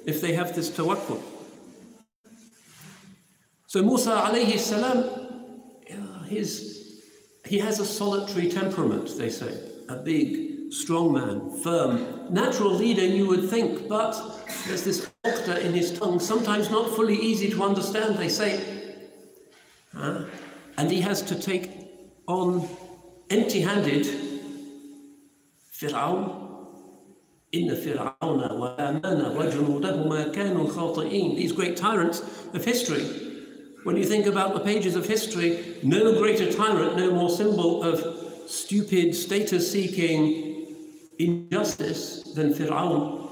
if 0.05 0.22
they 0.22 0.34
have 0.34 0.53
this 0.55 0.70
tawakkul. 0.70 1.22
So 3.67 3.82
Musa 3.82 4.12
alayhi 4.12 4.58
salam, 4.58 5.03
his, 6.27 7.01
he 7.46 7.60
has 7.60 7.79
a 7.79 7.86
solitary 7.86 8.50
temperament, 8.50 9.17
they 9.17 9.29
say, 9.29 9.58
a 9.89 9.96
big, 9.96 10.72
strong 10.72 11.13
man, 11.13 11.58
firm, 11.62 12.34
natural 12.34 12.72
leader, 12.72 13.05
you 13.05 13.27
would 13.27 13.50
think, 13.50 13.88
but 13.88 14.13
there's 14.67 14.84
this 14.84 15.10
uqda 15.25 15.60
in 15.62 15.74
his 15.74 15.98
tongue, 15.98 16.20
sometimes 16.20 16.70
not 16.70 16.96
fully 16.96 17.15
easy 17.15 17.50
to 17.51 17.63
understand, 17.63 18.17
they 18.17 18.29
say. 18.29 18.63
Uh, 19.96 20.25
and 20.77 20.91
he 20.91 21.01
has 21.01 21.22
to 21.22 21.36
take 21.39 21.72
on 22.27 22.67
empty 23.29 23.62
handed 23.62 24.05
Fir'aun 25.72 26.45
إن 27.54 27.75
فرعون 27.75 28.52
وآمان 28.52 29.37
وجنودهما 29.37 30.28
كانوا 30.33 30.69
خاطئين 30.69 31.37
These 31.37 31.52
great 31.52 31.76
tyrants 31.76 32.23
of 32.54 32.64
history. 32.64 33.04
When 33.85 33.97
you 33.97 34.04
think 34.04 34.26
about 34.26 34.54
the 34.54 34.61
pages 34.61 34.95
of 34.95 35.07
history, 35.07 35.76
no 35.83 36.19
greater 36.19 36.52
tyrant, 36.52 36.97
no 36.97 37.11
more 37.12 37.30
symbol 37.30 37.83
of 37.83 38.04
stupid, 38.47 39.14
status-seeking 39.14 40.76
injustice 41.19 42.23
than 42.35 42.52
Fir'aun 42.52 43.28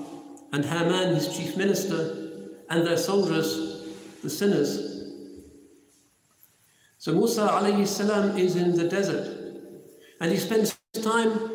and 0.53 0.65
Haman, 0.65 1.15
his 1.15 1.37
chief 1.37 1.57
minister, 1.57 2.29
and 2.71 2.87
their 2.87 2.97
soldiers, 2.97 3.85
the 4.23 4.31
sinners. 4.31 4.89
So 6.99 7.13
Musa 7.13 7.47
alayhi 7.47 7.87
salam 7.87 8.37
is 8.37 8.57
in 8.57 8.77
the 8.77 8.89
desert 8.89 9.39
and 10.21 10.33
he 10.33 10.39
spends 10.39 10.77
time 11.03 11.52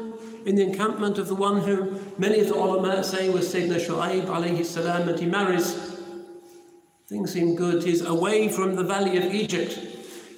in 0.48 0.54
the 0.54 0.62
encampment 0.62 1.18
of 1.18 1.28
the 1.28 1.34
one 1.34 1.60
who 1.60 2.00
many 2.16 2.40
of 2.40 2.48
the 2.48 2.54
ulama 2.54 3.04
say 3.04 3.28
was 3.28 3.52
Sayyidina 3.52 3.86
Shu'aib 3.86 4.24
alayhi 4.24 4.64
salam 4.64 5.06
and 5.06 5.20
he 5.20 5.26
marries. 5.26 5.74
Things 7.06 7.34
seem 7.34 7.54
good. 7.54 7.82
He's 7.82 8.00
away 8.00 8.48
from 8.48 8.74
the 8.74 8.82
valley 8.82 9.18
of 9.18 9.34
Egypt. 9.34 9.78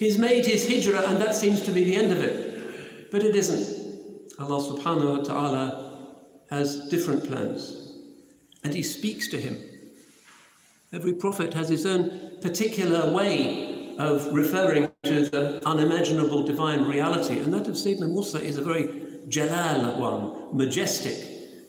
He's 0.00 0.18
made 0.18 0.44
his 0.44 0.66
hijrah 0.68 1.08
and 1.08 1.22
that 1.22 1.36
seems 1.36 1.62
to 1.62 1.70
be 1.70 1.84
the 1.84 1.94
end 1.94 2.10
of 2.10 2.18
it. 2.18 3.12
But 3.12 3.22
it 3.22 3.36
isn't. 3.36 4.32
Allah 4.40 4.60
subhanahu 4.60 5.18
wa 5.18 5.22
ta'ala 5.22 6.08
has 6.50 6.88
different 6.88 7.28
plans. 7.28 7.92
And 8.64 8.74
he 8.74 8.82
speaks 8.82 9.28
to 9.28 9.40
him. 9.40 9.58
Every 10.92 11.12
prophet 11.12 11.54
has 11.54 11.68
his 11.68 11.86
own 11.86 12.32
particular 12.42 13.12
way 13.12 13.94
of 13.96 14.26
referring 14.32 14.90
to 15.04 15.28
the 15.28 15.64
unimaginable 15.64 16.42
divine 16.42 16.82
reality. 16.82 17.38
And 17.38 17.54
that 17.54 17.68
of 17.68 17.76
Sayyidina 17.76 18.10
Musa 18.10 18.42
is 18.42 18.58
a 18.58 18.62
very 18.62 19.09
Jalal 19.30 19.98
one, 19.98 20.56
majestic. 20.56 21.16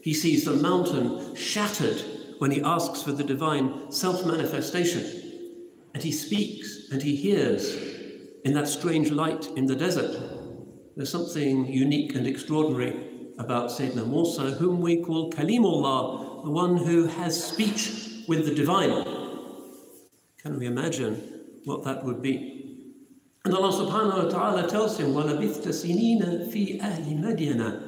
He 0.01 0.13
sees 0.13 0.43
the 0.43 0.55
mountain 0.55 1.35
shattered 1.35 2.03
when 2.39 2.49
he 2.49 2.61
asks 2.61 3.03
for 3.03 3.11
the 3.11 3.23
divine 3.23 3.91
self 3.91 4.25
manifestation. 4.25 5.05
And 5.93 6.01
he 6.01 6.11
speaks 6.11 6.89
and 6.91 7.01
he 7.01 7.15
hears 7.15 7.75
in 8.43 8.53
that 8.53 8.67
strange 8.67 9.11
light 9.11 9.47
in 9.55 9.67
the 9.67 9.75
desert. 9.75 10.17
There's 10.95 11.11
something 11.11 11.67
unique 11.67 12.15
and 12.15 12.25
extraordinary 12.25 12.95
about 13.37 13.69
Sayyidina 13.69 14.07
Musa, 14.07 14.51
whom 14.51 14.81
we 14.81 15.03
call 15.03 15.31
Kalimullah, 15.31 16.43
the 16.43 16.49
one 16.49 16.77
who 16.77 17.05
has 17.05 17.41
speech 17.43 18.25
with 18.27 18.45
the 18.45 18.55
divine. 18.55 19.05
Can 20.41 20.57
we 20.57 20.65
imagine 20.65 21.41
what 21.65 21.83
that 21.83 22.03
would 22.03 22.21
be? 22.21 22.60
And 23.44 23.54
Allah 23.54 23.72
subhanahu 23.72 24.24
wa 24.24 24.30
ta'ala 24.30 24.68
tells 24.68 24.98
him, 24.98 25.14
وَلَبِثْتَ 25.14 25.68
سِنِينَ 25.68 26.50
فِي 26.52 26.80
أَهْلِ 26.80 27.22
مَدْيَنَ 27.22 27.82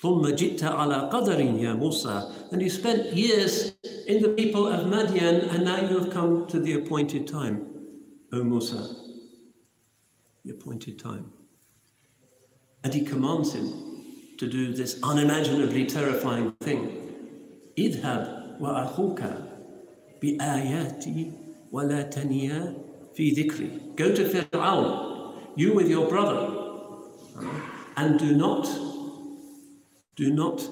ثُمَّ 0.00 0.22
جِئْتَ 0.34 0.62
عَلَى 0.62 1.10
قَدَرٍ 1.10 1.38
يَا 1.58 1.74
مُوسَى 1.76 2.52
And 2.52 2.62
you 2.62 2.70
spent 2.70 3.12
years 3.12 3.74
in 4.06 4.22
the 4.22 4.30
people 4.30 4.66
of 4.66 4.86
Madian, 4.86 5.52
and 5.54 5.64
now 5.64 5.80
you 5.80 5.98
have 5.98 6.10
come 6.10 6.46
to 6.46 6.60
the 6.60 6.74
appointed 6.74 7.26
time, 7.26 7.66
O 8.32 8.44
Musa. 8.44 8.94
The 10.44 10.52
appointed 10.52 10.98
time. 10.98 11.32
And 12.82 12.94
he 12.94 13.02
commands 13.04 13.52
him 13.54 13.90
to 14.38 14.46
do 14.46 14.72
this 14.72 14.98
unimaginably 15.02 15.84
terrifying 15.84 16.52
thing. 16.60 16.96
اذهب 17.78 18.56
وأخوك 18.60 19.22
بآياتي 20.22 21.32
ولا 21.72 22.02
تنيا 22.02 22.83
fi 23.15 23.33
dhikri. 23.35 23.95
Go 23.95 24.13
to 24.13 24.23
Fir'aun, 24.27 25.33
you 25.55 25.73
with 25.73 25.89
your 25.89 26.07
brother, 26.07 26.51
and 27.97 28.19
do 28.19 28.35
not, 28.35 28.67
do 30.15 30.33
not 30.33 30.67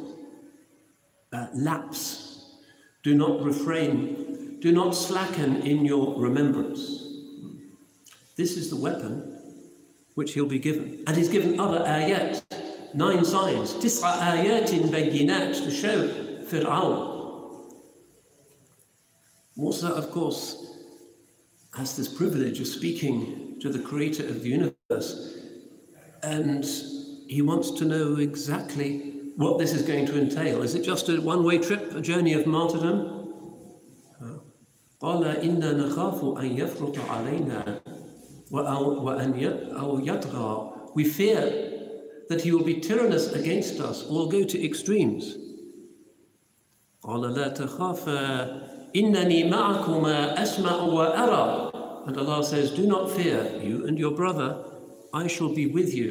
uh, 1.31 1.47
lapse, 1.53 2.57
do 3.01 3.15
not 3.15 3.41
refrain, 3.43 4.57
do 4.59 4.71
not 4.71 4.91
slacken 4.91 5.61
in 5.61 5.85
your 5.85 6.19
remembrance. 6.19 7.03
This 8.35 8.57
is 8.57 8.69
the 8.69 8.75
weapon 8.75 9.39
which 10.15 10.33
he'll 10.33 10.45
be 10.45 10.59
given. 10.59 11.03
And 11.07 11.15
he's 11.15 11.29
given 11.29 11.59
other 11.59 11.79
ayat, 11.79 12.41
nine 12.93 13.23
signs, 13.23 13.73
tis'a 13.73 14.19
ayatin 14.19 14.89
bayinat 14.89 15.63
to 15.63 15.71
show 15.71 16.07
Fir'aun. 16.45 17.11
Musa, 19.55 19.87
of 19.87 20.11
course, 20.11 20.72
has 21.82 21.96
this 21.96 22.08
privilege 22.08 22.60
of 22.60 22.66
speaking 22.66 23.56
to 23.60 23.70
the 23.70 23.78
creator 23.78 24.26
of 24.26 24.42
the 24.42 24.48
universe. 24.48 25.38
And 26.22 26.64
he 27.28 27.42
wants 27.42 27.70
to 27.72 27.84
know 27.84 28.16
exactly 28.16 29.14
what 29.36 29.58
this 29.58 29.72
is 29.72 29.82
going 29.82 30.06
to 30.06 30.20
entail. 30.20 30.62
Is 30.62 30.74
it 30.74 30.82
just 30.82 31.08
a 31.08 31.20
one 31.20 31.44
way 31.44 31.58
trip, 31.58 31.94
a 31.94 32.00
journey 32.00 32.32
of 32.32 32.46
martyrdom? 32.46 33.14
قال 35.00 35.24
إنا 35.24 35.72
نخاف 35.72 36.24
أن 36.24 36.58
يفرط 36.58 36.98
علينا 36.98 37.80
وأن 38.50 39.44
أو 39.76 40.00
يطغى 40.00 40.72
We 40.96 41.04
fear 41.04 41.68
that 42.28 42.40
he 42.40 42.50
will 42.50 42.64
be 42.64 42.80
tyrannous 42.80 43.32
against 43.32 43.78
us 43.78 44.04
or 44.10 44.28
go 44.28 44.42
to 44.42 44.64
extremes. 44.64 45.36
قال 47.02 47.20
لا 47.20 47.48
تخافا 47.48 48.62
إنني 48.96 49.50
معكما 49.50 50.42
أسمع 50.42 50.82
وأرى 50.82 51.71
And 52.06 52.16
Allah 52.16 52.44
says, 52.44 52.70
Do 52.70 52.86
not 52.86 53.10
fear, 53.10 53.60
you 53.62 53.86
and 53.86 53.98
your 53.98 54.12
brother, 54.12 54.64
I 55.12 55.26
shall 55.26 55.54
be 55.54 55.66
with 55.66 55.94
you. 55.94 56.10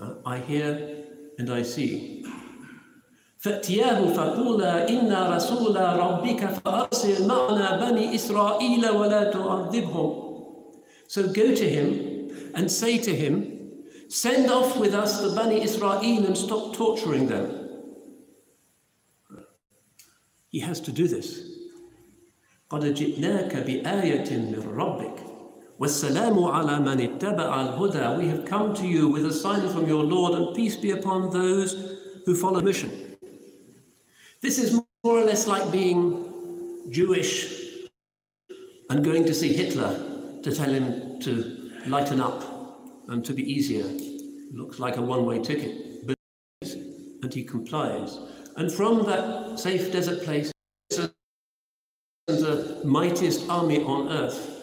Uh, 0.00 0.14
I 0.24 0.38
hear 0.38 1.04
and 1.38 1.50
I 1.50 1.62
see. 1.62 2.24
فأتياه 3.40 4.12
فقولا 4.12 4.88
إنا 4.88 5.36
رسول 5.36 5.76
ربك 5.76 6.44
فأرسل 6.46 7.26
معنا 7.26 7.90
بني 7.90 8.14
إسرائيل 8.14 8.88
ولا 8.88 9.30
تعذبهم 9.32 10.30
So 11.08 11.26
go 11.26 11.54
to 11.54 11.68
him 11.68 12.30
and 12.54 12.70
say 12.70 12.98
to 12.98 13.16
him, 13.16 13.60
Send 14.08 14.50
off 14.50 14.76
with 14.76 14.92
us 14.94 15.20
the 15.20 15.34
Bani 15.36 15.62
Israel 15.62 16.26
and 16.26 16.36
stop 16.36 16.74
torturing 16.74 17.28
them. 17.28 17.46
He 20.48 20.58
has 20.60 20.80
to 20.80 20.92
do 20.92 21.06
this. 21.06 21.53
قد 22.74 22.94
جئناك 22.94 23.56
بآية 23.56 24.30
من 24.38 24.62
ربك 24.76 25.16
والسلام 25.80 26.44
على 26.44 26.80
من 26.80 27.00
اتبع 27.00 27.62
الهدى 27.62 28.16
We 28.18 28.28
have 28.28 28.44
come 28.44 28.74
to 28.74 28.86
you 28.86 29.08
with 29.08 29.26
a 29.26 29.32
sign 29.32 29.68
from 29.68 29.88
your 29.88 30.04
Lord 30.04 30.34
and 30.34 30.54
peace 30.54 30.76
be 30.76 30.90
upon 30.90 31.30
those 31.30 31.74
who 32.26 32.34
follow 32.34 32.60
mission. 32.60 32.90
This 34.40 34.58
is 34.58 34.72
more 34.72 35.18
or 35.18 35.24
less 35.24 35.46
like 35.46 35.72
being 35.72 36.02
Jewish 36.90 37.32
and 38.90 39.04
going 39.04 39.24
to 39.24 39.34
see 39.34 39.52
Hitler 39.52 39.92
to 40.42 40.54
tell 40.54 40.70
him 40.70 41.20
to 41.20 41.32
lighten 41.86 42.20
up 42.20 42.44
and 43.08 43.24
to 43.24 43.32
be 43.32 43.42
easier. 43.42 43.84
Looks 44.52 44.78
like 44.78 44.96
a 44.96 45.02
one-way 45.02 45.42
ticket. 45.42 46.06
But 46.06 46.16
and 47.22 47.32
he 47.32 47.44
complies. 47.44 48.18
And 48.56 48.70
from 48.72 49.04
that 49.06 49.58
safe 49.58 49.92
desert 49.92 50.22
place 50.22 50.52
the 52.26 52.80
mightiest 52.84 53.48
army 53.48 53.82
on 53.82 54.08
earth. 54.08 54.56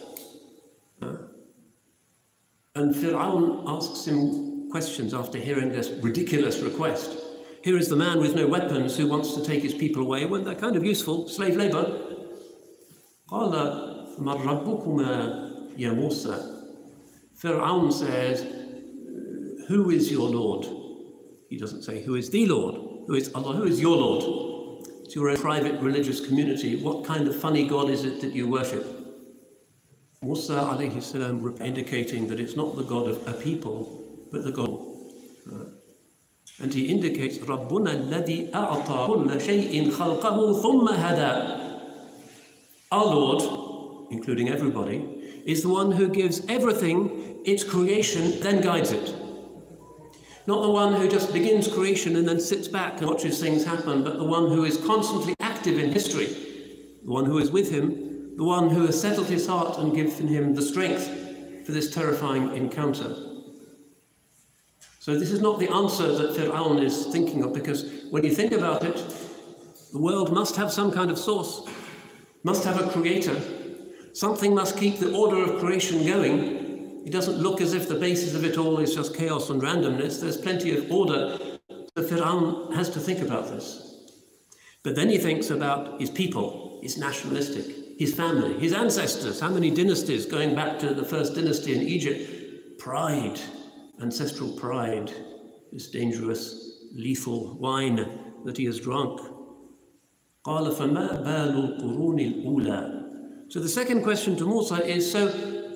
And 2.74 2.94
Fir'aun 2.94 3.64
asks 3.66 4.06
him 4.06 4.70
questions 4.70 5.12
after 5.12 5.38
hearing 5.38 5.70
this 5.70 5.88
ridiculous 6.02 6.60
request. 6.60 7.18
Here 7.62 7.76
is 7.76 7.88
the 7.88 7.96
man 7.96 8.20
with 8.20 8.34
no 8.34 8.46
weapons 8.46 8.96
who 8.96 9.08
wants 9.08 9.34
to 9.34 9.44
take 9.44 9.62
his 9.62 9.74
people 9.74 10.02
away 10.02 10.24
when 10.26 10.44
they're 10.44 10.54
kind 10.54 10.76
of 10.76 10.84
useful, 10.84 11.28
slave 11.28 11.56
labor. 11.56 12.04
قال 13.28 13.52
من 14.18 14.34
ربكما 14.34 15.74
يا 15.76 15.92
موسى 15.92 16.54
Fir'aun 17.36 17.92
says, 17.92 18.42
who 19.68 19.90
is 19.90 20.10
your 20.10 20.30
Lord? 20.30 20.66
He 21.50 21.58
doesn't 21.58 21.82
say, 21.82 22.02
Who 22.02 22.14
is 22.14 22.30
the 22.30 22.46
Lord? 22.46 22.74
Who 23.06 23.14
is 23.14 23.30
Allah? 23.34 23.54
Who 23.54 23.64
is 23.64 23.78
your 23.78 23.96
Lord? 23.96 24.41
It's 25.04 25.14
your 25.14 25.30
own 25.30 25.38
private 25.38 25.80
religious 25.80 26.24
community. 26.26 26.76
What 26.76 27.04
kind 27.04 27.26
of 27.28 27.34
funny 27.34 27.66
God 27.66 27.90
is 27.90 28.04
it 28.04 28.20
that 28.20 28.32
you 28.32 28.48
worship? 28.48 28.84
Musa 30.22 30.54
alayhi 30.54 31.02
salam 31.02 31.56
indicating 31.60 32.28
that 32.28 32.40
it's 32.40 32.56
not 32.56 32.76
the 32.76 32.82
God 32.82 33.08
of 33.08 33.26
a 33.26 33.32
people, 33.32 34.04
but 34.30 34.44
the 34.44 34.52
God. 34.52 34.88
And 36.60 36.74
he 36.74 36.86
indicates, 36.86 37.38
رَبُّنَا 37.38 38.10
الَّذِي 38.10 38.50
أَعْطَى 38.50 39.06
كُلَّ 39.06 39.40
شَيْءٍ 39.40 39.92
خَلْقَهُ 39.92 40.62
ثُمَّ 40.62 40.88
هَدَى 40.88 41.84
Our 42.90 43.04
Lord, 43.04 44.08
including 44.10 44.48
everybody, 44.48 45.42
is 45.46 45.62
the 45.62 45.68
one 45.68 45.92
who 45.92 46.08
gives 46.08 46.44
everything 46.48 47.40
its 47.44 47.62
creation, 47.62 48.40
then 48.40 48.60
guides 48.60 48.90
it. 48.90 49.14
Not 50.45 50.61
the 50.61 50.69
one 50.69 50.93
who 50.93 51.07
just 51.07 51.31
begins 51.31 51.67
creation 51.67 52.17
and 52.17 52.27
then 52.27 52.39
sits 52.39 52.67
back 52.67 52.99
and 52.99 53.09
watches 53.09 53.39
things 53.39 53.63
happen, 53.63 54.03
but 54.03 54.17
the 54.17 54.25
one 54.25 54.49
who 54.49 54.65
is 54.65 54.77
constantly 54.77 55.35
active 55.39 55.79
in 55.79 55.91
history, 55.91 56.25
the 57.05 57.11
one 57.11 57.25
who 57.25 57.37
is 57.37 57.49
with 57.49 57.71
him, 57.71 58.35
the 58.35 58.43
one 58.43 58.69
who 58.69 58.85
has 58.85 58.99
settled 58.99 59.27
his 59.27 59.47
heart 59.47 59.77
and 59.77 59.95
given 59.95 60.27
him 60.27 60.53
the 60.53 60.61
strength 60.61 61.07
for 61.65 61.71
this 61.71 61.93
terrifying 61.93 62.53
encounter. 62.55 63.15
So 64.99 65.17
this 65.17 65.31
is 65.31 65.41
not 65.41 65.59
the 65.59 65.69
answer 65.69 66.11
that 66.13 66.35
Fir'aun 66.35 66.81
is 66.81 67.07
thinking 67.07 67.43
of, 67.43 67.53
because 67.53 68.03
when 68.09 68.23
you 68.23 68.33
think 68.33 68.51
about 68.51 68.83
it, 68.83 69.01
the 69.91 69.99
world 69.99 70.33
must 70.33 70.55
have 70.55 70.71
some 70.71 70.91
kind 70.91 71.11
of 71.11 71.17
source, 71.17 71.61
must 72.43 72.63
have 72.65 72.81
a 72.81 72.89
creator. 72.89 73.39
Something 74.13 74.53
must 74.53 74.77
keep 74.77 74.99
the 74.99 75.13
order 75.13 75.43
of 75.43 75.59
creation 75.59 76.05
going. 76.05 76.62
It 77.05 77.11
doesn't 77.11 77.37
look 77.37 77.59
as 77.61 77.73
if 77.73 77.87
the 77.89 77.95
basis 77.95 78.33
of 78.33 78.45
it 78.45 78.57
all 78.57 78.79
is 78.79 78.95
just 78.95 79.15
chaos 79.15 79.49
and 79.49 79.61
randomness. 79.61 80.21
There's 80.21 80.37
plenty 80.37 80.75
of 80.77 80.89
order. 80.91 81.37
The 81.95 82.01
Fir'aun 82.01 82.73
has 82.73 82.89
to 82.91 82.99
think 82.99 83.21
about 83.21 83.49
this. 83.49 83.89
But 84.83 84.95
then 84.95 85.09
he 85.09 85.17
thinks 85.17 85.49
about 85.49 85.99
his 85.99 86.09
people, 86.09 86.79
his 86.81 86.97
nationalistic, 86.97 87.65
his 87.97 88.13
family, 88.13 88.57
his 88.59 88.73
ancestors, 88.73 89.39
how 89.39 89.49
many 89.49 89.69
dynasties 89.69 90.25
going 90.25 90.55
back 90.55 90.79
to 90.79 90.93
the 90.93 91.05
first 91.05 91.35
dynasty 91.35 91.73
in 91.75 91.81
Egypt. 91.81 92.79
Pride, 92.79 93.39
ancestral 94.01 94.51
pride, 94.53 95.11
this 95.71 95.89
dangerous, 95.89 96.79
lethal 96.93 97.57
wine 97.57 98.07
that 98.45 98.57
he 98.57 98.65
has 98.65 98.79
drunk. 98.79 99.19
So 100.45 100.75
the 103.59 103.69
second 103.69 104.03
question 104.03 104.35
to 104.35 104.45
Musa 104.45 104.85
is, 104.85 105.09
so 105.09 105.29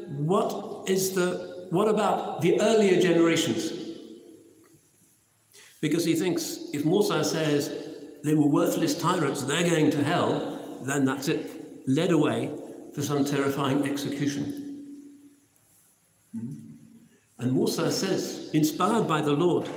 what 0.09 0.76
is 0.86 1.14
the, 1.14 1.66
what 1.70 1.88
about 1.88 2.40
the 2.40 2.60
earlier 2.60 3.00
generations? 3.00 3.72
Because 5.80 6.04
he 6.04 6.14
thinks 6.14 6.58
if 6.72 6.84
Musa 6.84 7.24
says 7.24 7.70
they 8.22 8.34
were 8.34 8.46
worthless 8.46 8.98
tyrants, 8.98 9.42
they're 9.42 9.68
going 9.68 9.90
to 9.90 10.04
hell, 10.04 10.58
then 10.82 11.04
that's 11.04 11.28
it, 11.28 11.88
led 11.88 12.12
away 12.12 12.50
for 12.94 13.02
some 13.02 13.24
terrifying 13.24 13.88
execution. 13.88 14.44
Mm-hmm. 16.36 17.42
And 17.42 17.52
Musa 17.52 17.90
says, 17.90 18.50
inspired 18.52 19.08
by 19.08 19.20
the 19.20 19.32
Lord, 19.32 19.68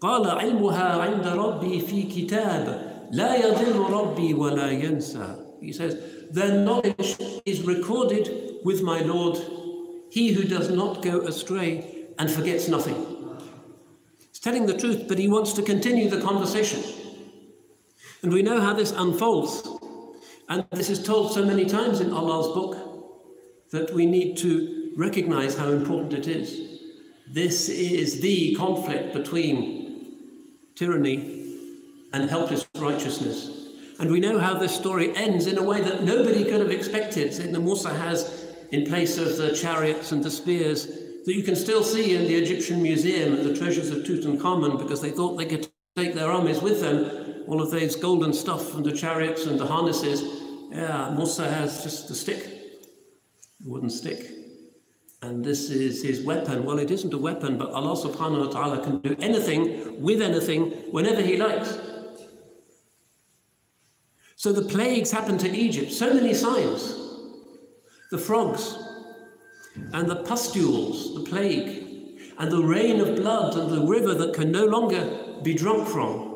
قال 0.00 0.26
علمها 0.26 1.00
عند 1.00 1.26
ربي 1.26 1.80
في 1.80 2.02
كتاب 2.02 2.88
لا 3.12 3.36
يضل 3.36 3.76
ربي 3.90 4.34
ولا 4.34 4.70
ينسى. 4.70 5.36
He 5.60 5.72
says, 5.72 5.96
their 6.30 6.58
knowledge 6.64 7.16
is 7.44 7.62
recorded 7.62 8.60
with 8.64 8.82
my 8.82 9.00
Lord, 9.00 9.38
he 10.13 10.31
who 10.31 10.43
does 10.43 10.69
not 10.69 11.01
go 11.01 11.21
astray 11.21 12.05
and 12.19 12.29
forgets 12.29 12.67
nothing. 12.67 12.95
He's 14.29 14.37
telling 14.39 14.67
the 14.67 14.77
truth, 14.77 15.07
but 15.07 15.17
he 15.17 15.27
wants 15.27 15.53
to 15.53 15.63
continue 15.63 16.07
the 16.07 16.21
conversation. 16.21 16.83
And 18.21 18.31
we 18.31 18.43
know 18.43 18.61
how 18.61 18.73
this 18.73 18.91
unfolds. 18.91 19.67
And 20.49 20.65
this 20.69 20.91
is 20.91 21.01
told 21.01 21.33
so 21.33 21.43
many 21.43 21.65
times 21.65 21.99
in 21.99 22.13
Allah's 22.13 22.53
book 22.53 23.71
that 23.71 23.91
we 23.95 24.05
need 24.05 24.37
to 24.37 24.93
recognize 24.95 25.57
how 25.57 25.69
important 25.69 26.13
it 26.13 26.27
is. 26.27 26.79
This 27.27 27.67
is 27.67 28.21
the 28.21 28.53
conflict 28.53 29.15
between 29.15 30.13
tyranny 30.75 31.57
and 32.13 32.29
helpless 32.29 32.67
righteousness. 32.75 33.49
And 33.99 34.11
we 34.11 34.19
know 34.19 34.37
how 34.37 34.59
this 34.59 34.75
story 34.75 35.15
ends 35.15 35.47
in 35.47 35.57
a 35.57 35.63
way 35.63 35.81
that 35.81 36.03
nobody 36.03 36.43
could 36.43 36.59
have 36.59 36.69
expected. 36.69 37.31
The 37.31 37.59
Musa 37.59 37.91
has, 37.91 38.42
in 38.73 38.85
place 38.85 39.17
of 39.17 39.37
the 39.37 39.55
chariots 39.55 40.11
and 40.11 40.23
the 40.23 40.31
spears, 40.31 40.87
that 41.25 41.33
you 41.33 41.43
can 41.43 41.55
still 41.55 41.83
see 41.83 42.15
in 42.15 42.23
the 42.23 42.35
Egyptian 42.35 42.81
museum 42.81 43.33
and 43.35 43.45
the 43.45 43.55
treasures 43.55 43.89
of 43.89 43.99
Tutankhamun 43.99 44.77
because 44.77 45.01
they 45.01 45.11
thought 45.11 45.37
they 45.37 45.45
could 45.45 45.67
take 45.95 46.13
their 46.13 46.29
armies 46.29 46.61
with 46.61 46.81
them, 46.81 47.43
all 47.47 47.61
of 47.61 47.71
those 47.71 47.95
golden 47.95 48.33
stuff 48.33 48.75
and 48.75 48.85
the 48.85 48.91
chariots 48.91 49.45
and 49.45 49.59
the 49.59 49.65
harnesses. 49.65 50.23
Yeah, 50.71 51.13
Musa 51.15 51.49
has 51.49 51.83
just 51.83 52.09
a 52.09 52.15
stick, 52.15 52.43
a 53.65 53.69
wooden 53.69 53.89
stick 53.89 54.43
and 55.23 55.43
this 55.43 55.69
is 55.69 56.03
his 56.03 56.21
weapon. 56.21 56.65
Well, 56.65 56.79
it 56.79 56.91
isn't 56.91 57.13
a 57.13 57.17
weapon, 57.17 57.57
but 57.57 57.71
Allah 57.71 57.95
subhanahu 57.95 58.47
wa 58.47 58.51
ta'ala 58.51 58.83
can 58.83 58.99
do 58.99 59.15
anything 59.19 60.01
with 60.01 60.21
anything 60.21 60.71
whenever 60.91 61.21
He 61.21 61.37
likes. 61.37 61.77
So 64.35 64.51
the 64.51 64.63
plagues 64.63 65.11
happened 65.11 65.39
to 65.41 65.49
Egypt, 65.49 65.93
so 65.93 66.13
many 66.13 66.33
signs. 66.33 67.02
The 68.13 68.19
frogs, 68.19 68.77
and 69.91 70.07
the 70.07 70.17
pustules, 70.17 71.15
the 71.15 71.27
plague, 71.27 72.21
and 72.37 72.51
the 72.51 72.61
rain 72.61 73.01
of 73.01 73.15
blood, 73.15 73.57
and 73.57 73.71
the 73.71 73.87
river 73.87 74.13
that 74.13 74.35
can 74.35 74.51
no 74.51 74.65
longer 74.65 75.39
be 75.41 75.55
drunk 75.55 75.87
from. 75.87 76.29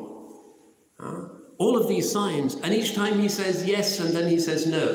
all 1.58 1.76
of 1.76 1.86
these 1.86 2.10
signs, 2.10 2.56
and 2.56 2.74
each 2.74 2.96
time 2.96 3.20
he 3.20 3.28
says 3.28 3.64
yes, 3.64 4.00
and 4.00 4.10
then 4.10 4.28
he 4.28 4.40
says 4.40 4.66
no. 4.66 4.86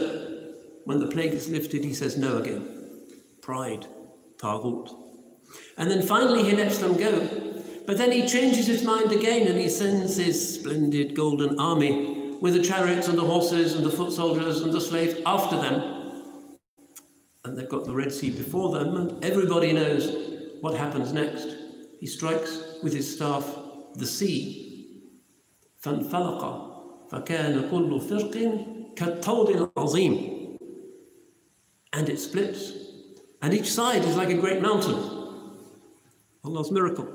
When 0.83 0.99
the 0.99 1.07
plague 1.07 1.31
is 1.31 1.47
lifted, 1.47 1.85
he 1.85 1.93
says 1.93 2.17
no 2.17 2.39
again 2.39 2.67
pride, 3.39 3.87
taghut. 4.37 4.93
And 5.77 5.89
then 5.89 6.01
finally 6.01 6.43
he 6.43 6.53
lets 6.53 6.79
them 6.79 6.97
go. 6.97 7.13
But 7.87 7.97
then 7.97 8.11
he 8.11 8.27
changes 8.27 8.67
his 8.67 8.83
mind 8.83 9.13
again 9.13 9.47
and 9.47 9.57
he 9.57 9.69
sends 9.69 10.17
his 10.17 10.55
splendid 10.55 11.15
golden 11.15 11.57
army 11.59 12.37
with 12.41 12.55
the 12.55 12.63
chariots 12.63 13.07
and 13.07 13.17
the 13.17 13.29
horses 13.33 13.75
and 13.75 13.85
the 13.85 13.89
foot 13.89 14.11
soldiers 14.11 14.61
and 14.61 14.73
the 14.73 14.81
slaves 14.81 15.21
after 15.25 15.55
them 15.55 15.92
And 17.44 17.56
they've 17.56 17.68
got 17.68 17.84
the 17.84 17.94
Red 17.94 18.12
Sea 18.12 18.30
before 18.30 18.78
them, 18.78 18.96
and 18.96 19.24
everybody 19.24 19.72
knows 19.72 20.34
what 20.60 20.74
happens 20.74 21.12
next. 21.12 21.48
He 21.98 22.06
strikes 22.06 22.62
with 22.82 22.92
his 22.92 23.14
staff 23.14 23.44
the 23.94 24.06
sea. 24.06 24.64
فانفلق 25.80 26.42
فكان 27.10 27.70
كل 27.70 28.00
فرق 28.00 28.34
كالطود 28.96 29.70
العظيم 29.76 30.58
and 31.92 32.08
it 32.08 32.18
splits 32.18 32.72
and 33.40 33.54
each 33.54 33.72
side 33.72 34.04
is 34.04 34.16
like 34.16 34.30
a 34.30 34.34
great 34.34 34.60
mountain. 34.60 34.96
Allah's 36.44 36.70
miracle. 36.70 37.08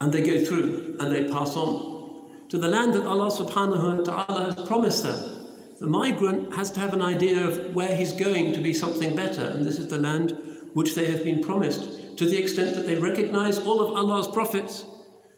And 0.00 0.12
they 0.12 0.22
go 0.22 0.44
through 0.44 0.96
and 1.00 1.12
they 1.12 1.30
pass 1.30 1.56
on 1.56 2.48
to 2.48 2.58
the 2.58 2.68
land 2.68 2.92
that 2.94 3.06
Allah 3.06 3.30
subhanahu 3.30 3.98
wa 3.98 4.24
ta'ala 4.24 4.52
has 4.52 4.66
promised 4.66 5.04
them. 5.04 5.35
The 5.79 5.87
migrant 5.87 6.55
has 6.55 6.71
to 6.71 6.79
have 6.79 6.93
an 6.93 7.03
idea 7.03 7.45
of 7.47 7.75
where 7.75 7.95
he's 7.95 8.11
going 8.11 8.53
to 8.53 8.61
be 8.61 8.73
something 8.73 9.15
better, 9.15 9.43
and 9.43 9.63
this 9.63 9.77
is 9.77 9.87
the 9.87 9.99
land 9.99 10.35
which 10.73 10.95
they 10.95 11.05
have 11.11 11.23
been 11.23 11.43
promised, 11.43 12.17
to 12.17 12.25
the 12.25 12.37
extent 12.37 12.75
that 12.75 12.87
they 12.87 12.95
recognize 12.95 13.59
all 13.59 13.79
of 13.81 13.95
Allah's 13.95 14.27
prophets, 14.27 14.85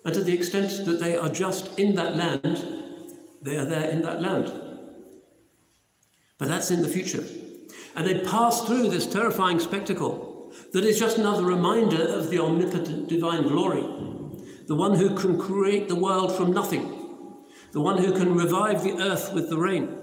and 0.06 0.14
to 0.14 0.24
the 0.24 0.34
extent 0.34 0.86
that 0.86 1.02
they 1.02 1.18
are 1.18 1.28
just 1.28 1.78
in 1.78 1.96
that 1.96 2.16
land, 2.16 2.64
they 3.42 3.58
are 3.58 3.66
there 3.66 3.90
in 3.90 4.02
that 4.04 4.22
land. 4.22 4.52
But 6.38 6.48
that's 6.48 6.72
in 6.72 6.84
the 6.84 6.88
future. 6.88 7.24
And 7.98 8.08
they 8.08 8.20
pass 8.20 8.62
through 8.62 8.90
this 8.90 9.08
terrifying 9.08 9.60
spectacle 9.60 10.54
that 10.72 10.86
is 10.86 10.98
just 10.98 11.18
another 11.18 11.44
reminder 11.44 12.02
of 12.02 12.30
the 12.30 12.40
omnipotent 12.40 13.10
divine 13.10 13.44
glory, 13.44 13.84
the 14.68 14.76
one 14.76 14.96
who 14.96 15.16
can 15.16 15.38
create 15.38 15.90
the 15.90 15.96
world 15.96 16.34
from 16.34 16.54
nothing, 16.54 16.96
the 17.74 17.82
one 17.82 17.98
who 17.98 18.14
can 18.14 18.36
revive 18.36 18.84
the 18.84 19.02
earth 19.02 19.34
with 19.34 19.50
the 19.50 19.58
rain, 19.58 19.98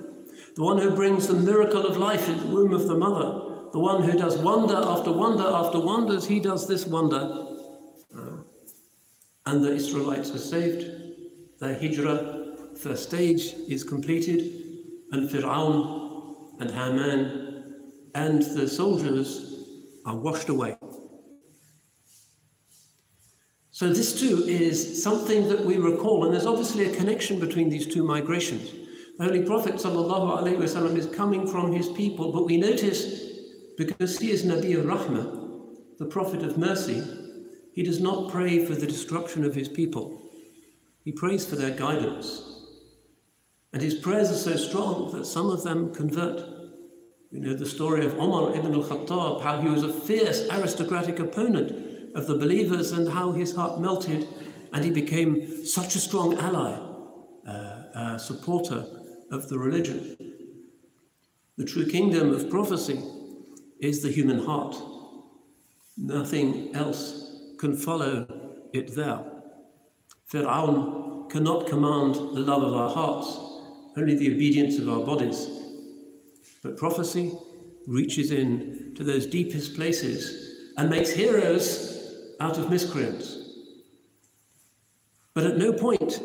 the 0.57 0.63
one 0.63 0.79
who 0.79 0.91
brings 0.91 1.29
the 1.29 1.35
miracle 1.35 1.87
of 1.87 1.99
life 1.99 2.29
in 2.31 2.39
the 2.39 2.47
womb 2.47 2.73
of 2.73 2.89
the 2.89 2.97
mother, 2.97 3.69
the 3.73 3.79
one 3.79 4.03
who 4.03 4.19
does 4.19 4.39
wonder 4.39 4.75
after 4.75 5.13
wonder 5.13 5.45
after 5.45 5.79
wonders, 5.79 6.27
he 6.27 6.41
does 6.41 6.67
this 6.67 6.87
wonder. 6.87 7.47
Uh, 8.17 8.39
and 9.45 9.63
the 9.63 9.75
Israelites 9.75 10.31
are 10.31 10.39
saved. 10.39 10.91
Their 11.61 11.79
hijrah, 11.79 12.57
first 12.83 13.03
stage, 13.03 13.53
is 13.69 13.85
completed, 13.85 14.41
and 15.13 15.29
Fir'aun 15.29 16.35
and 16.59 16.71
Haman 16.71 17.75
and 18.15 18.41
the 18.41 18.67
soldiers 18.67 19.63
are 20.07 20.17
washed 20.17 20.49
away. 20.49 20.79
So, 23.73 23.91
this 23.91 24.19
too 24.19 24.43
is 24.49 25.03
something 25.03 25.49
that 25.51 25.67
we 25.67 25.77
recall, 25.77 26.25
and 26.25 26.33
there's 26.33 26.47
obviously 26.47 26.87
a 26.87 26.97
connection 26.97 27.39
between 27.39 27.69
these 27.69 27.87
two 27.87 28.03
migrations. 28.03 28.86
The 29.18 29.26
Holy 29.26 29.44
Prophet 29.44 29.76
وسلم, 29.76 30.98
is 30.98 31.06
coming 31.08 31.46
from 31.46 31.72
his 31.72 31.90
people, 31.90 32.32
but 32.32 32.46
we 32.46 32.58
notice 32.58 33.22
because 33.78 34.20
he 34.20 34.32
is 34.32 34.44
Nabi 34.44 34.76
al 34.76 34.98
Rahmah, 34.98 35.98
the 36.00 36.06
Prophet 36.06 36.44
of 36.44 36.58
mercy, 36.58 37.04
he 37.74 37.84
does 37.84 38.00
not 38.00 38.32
pray 38.32 38.66
for 38.66 38.76
the 38.76 38.88
destruction 38.88 39.44
of 39.44 39.56
his 39.56 39.70
people. 39.70 40.24
He 41.04 41.12
prays 41.12 41.46
for 41.46 41.56
their 41.56 41.72
guidance. 41.72 42.44
And 43.74 43.82
his 43.82 43.96
prayers 43.96 44.30
are 44.32 44.36
so 44.36 44.56
strong 44.56 45.12
that 45.14 45.26
some 45.26 45.50
of 45.50 45.64
them 45.64 45.94
convert. 45.94 46.40
You 47.32 47.40
know 47.40 47.54
the 47.54 47.66
story 47.66 48.06
of 48.06 48.20
Omar 48.20 48.56
ibn 48.56 48.74
al-Khattab, 48.74 49.42
how 49.42 49.62
he 49.62 49.70
was 49.70 49.84
a 49.84 49.94
fierce 49.94 50.48
aristocratic 50.50 51.20
opponent 51.20 52.16
of 52.16 52.28
the 52.28 52.36
believers 52.36 52.92
and 52.92 53.08
how 53.08 53.32
his 53.32 53.56
heart 53.56 53.80
melted 53.80 54.28
and 54.74 54.84
he 54.84 54.92
became 54.92 55.66
such 55.66 55.96
a 55.96 56.00
strong 56.00 56.38
ally, 56.38 56.74
uh, 57.48 57.52
uh, 57.52 58.18
supporter 58.18 58.86
of 59.31 59.49
the 59.49 59.59
religion. 59.59 60.17
The 61.57 61.65
true 61.65 61.87
kingdom 61.87 62.35
of 62.35 62.51
prophecy 62.51 63.03
is 63.81 64.03
the 64.03 64.11
human 64.11 64.45
heart. 64.45 64.77
Nothing 65.97 66.75
else 66.75 67.33
can 67.59 67.77
follow 67.77 68.27
it 68.73 68.95
there. 68.95 69.21
Fir'aun 70.31 71.31
cannot 71.31 71.67
command 71.67 72.15
the 72.15 72.41
love 72.41 72.63
of 72.63 72.75
our 72.75 72.91
hearts, 72.91 73.39
only 73.97 74.15
the 74.17 74.35
obedience 74.35 74.79
of 74.79 74.89
our 74.89 75.05
bodies. 75.05 75.49
But 76.63 76.77
prophecy 76.77 77.33
reaches 77.87 78.33
in 78.33 78.93
to 78.97 79.05
those 79.05 79.27
deepest 79.27 79.77
places 79.77 80.73
and 80.77 80.91
makes 80.91 81.11
heroes 81.11 81.97
out 82.41 82.59
of 82.59 82.71
miscreants. 82.71 83.39
But 85.33 85.47
at 85.47 85.59
no 85.59 85.73
point 85.73 86.21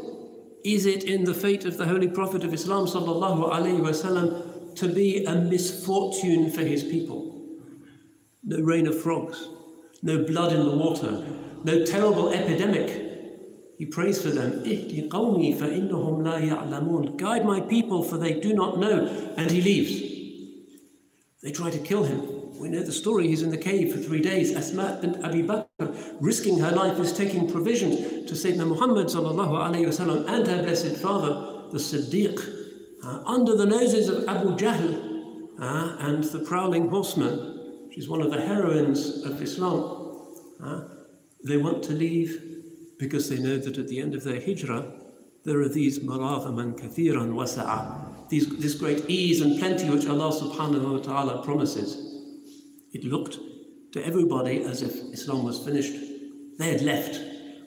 is 0.64 0.86
it 0.86 1.04
in 1.04 1.24
the 1.24 1.34
fate 1.34 1.66
of 1.66 1.78
the 1.78 1.86
Holy 1.86 2.08
Prophet 2.08 2.44
of 2.44 2.54
Islam 2.54 2.86
wasallam 2.86 4.76
to 4.76 4.88
be 4.88 5.26
a 5.26 5.36
misfortune 5.36 6.52
for 6.52 6.62
his 6.62 6.84
people. 6.84 7.48
No 8.44 8.60
rain 8.62 8.88
of 8.88 9.02
frogs, 9.02 9.48
no 10.02 10.24
blood 10.24 10.54
in 10.54 10.64
the 10.64 10.76
water, 10.76 11.24
no 11.64 11.86
terrible 11.86 12.32
epidemic. 12.34 13.10
He 13.78 13.86
prays 13.86 14.22
for 14.22 14.30
them. 14.30 14.64
Guide 17.18 17.46
my 17.46 17.62
people, 17.62 18.04
for 18.04 18.18
they 18.18 18.40
do 18.40 18.54
not 18.54 18.78
know. 18.78 19.08
And 19.38 19.50
he 19.50 19.62
leaves. 19.62 20.12
They 21.42 21.52
try 21.52 21.72
to 21.72 21.80
kill 21.80 22.04
him. 22.04 22.41
We 22.60 22.70
know 22.70 22.84
the 22.84 22.92
story. 22.92 23.28
He's 23.28 23.42
in 23.42 23.50
the 23.50 23.58
cave 23.58 23.94
for 23.94 24.00
three 24.00 24.22
days. 24.22 24.56
Asma 24.56 25.00
bint 25.02 25.24
Abi 25.24 25.44
Bakr, 25.44 26.16
risking 26.20 26.60
her 26.60 26.72
life, 26.72 27.00
is 27.00 27.14
taking 27.14 27.52
provisions 27.52 28.30
to 28.30 28.36
Sayyidina 28.36 28.68
Muhammad 28.68 29.08
wasallam 29.08 30.30
and 30.30 30.48
her 30.48 30.64
blessed 30.64 30.98
father, 30.98 31.70
the 31.72 31.78
Siddiq, 31.78 32.38
uh, 33.04 33.24
under 33.26 33.56
the 33.56 33.66
noses 33.66 34.10
of 34.10 34.28
Abu 34.28 34.56
Jahl 34.58 35.56
uh, 35.60 35.96
and 36.00 36.24
the 36.24 36.40
prowling 36.40 36.90
horseman. 36.90 37.90
She's 37.94 38.08
one 38.08 38.22
of 38.22 38.32
the 38.32 38.42
heroines 38.42 39.24
of 39.26 39.42
Islam. 39.42 40.18
Uh, 40.64 40.82
they 41.44 41.58
want 41.58 41.84
to 41.84 41.94
leave 41.94 42.42
because 43.00 43.30
they 43.30 43.40
know 43.40 43.58
that 43.58 43.78
at 43.78 43.88
the 43.88 44.00
end 44.00 44.14
of 44.14 44.24
their 44.24 44.40
hijrah, 44.40 44.92
there 45.44 45.60
are 45.62 45.70
these 45.70 46.00
maraghaman 46.00 46.80
kathiran 46.80 47.34
wasa'a, 47.34 48.30
these, 48.30 48.48
this 48.60 48.76
great 48.76 49.04
ease 49.10 49.42
and 49.42 49.60
plenty 49.60 49.90
which 49.90 50.06
Allah 50.06 50.32
subhanahu 50.32 50.94
wa 50.94 51.00
ta'ala 51.00 51.44
promises. 51.44 52.11
It 52.92 53.06
looked 53.06 53.40
to 53.94 54.06
everybody 54.06 54.64
as 54.64 54.82
if 54.82 54.96
Islam 55.14 55.44
was 55.44 55.60
finished. 55.60 55.94
They 56.58 56.72
had 56.72 56.82
left, 56.82 57.20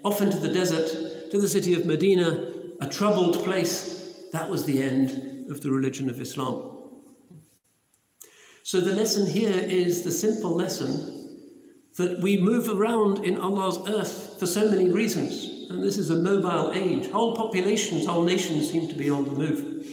off 0.05 0.21
into 0.21 0.39
the 0.39 0.53
desert, 0.53 1.31
to 1.31 1.41
the 1.41 1.49
city 1.49 1.75
of 1.75 1.87
Medina, 1.87 2.53
a 2.81 2.89
troubled 2.89 3.43
place. 3.45 4.15
That 4.33 4.51
was 4.51 4.65
the 4.65 4.83
end 4.83 5.51
of 5.51 5.61
the 5.61 5.71
religion 5.71 6.11
of 6.11 6.21
Islam. 6.21 6.71
So 8.63 8.81
the 8.81 8.95
lesson 8.95 9.27
here 9.27 9.59
is 9.59 10.03
the 10.03 10.11
simple 10.11 10.55
lesson 10.55 11.21
that 11.97 12.21
we 12.21 12.39
move 12.41 12.69
around 12.69 13.25
in 13.25 13.39
Allah's 13.39 13.79
earth 13.89 14.37
for 14.39 14.47
so 14.47 14.69
many 14.69 14.91
reasons. 14.91 15.71
And 15.71 15.83
this 15.83 15.99
is 15.99 16.11
a 16.11 16.17
mobile 16.17 16.73
age. 16.73 17.11
Whole 17.11 17.37
populations, 17.37 18.07
whole 18.07 18.25
nations 18.25 18.71
seem 18.71 18.89
to 18.89 18.95
be 18.95 19.11
on 19.11 19.25
the 19.25 19.31
move. 19.31 19.87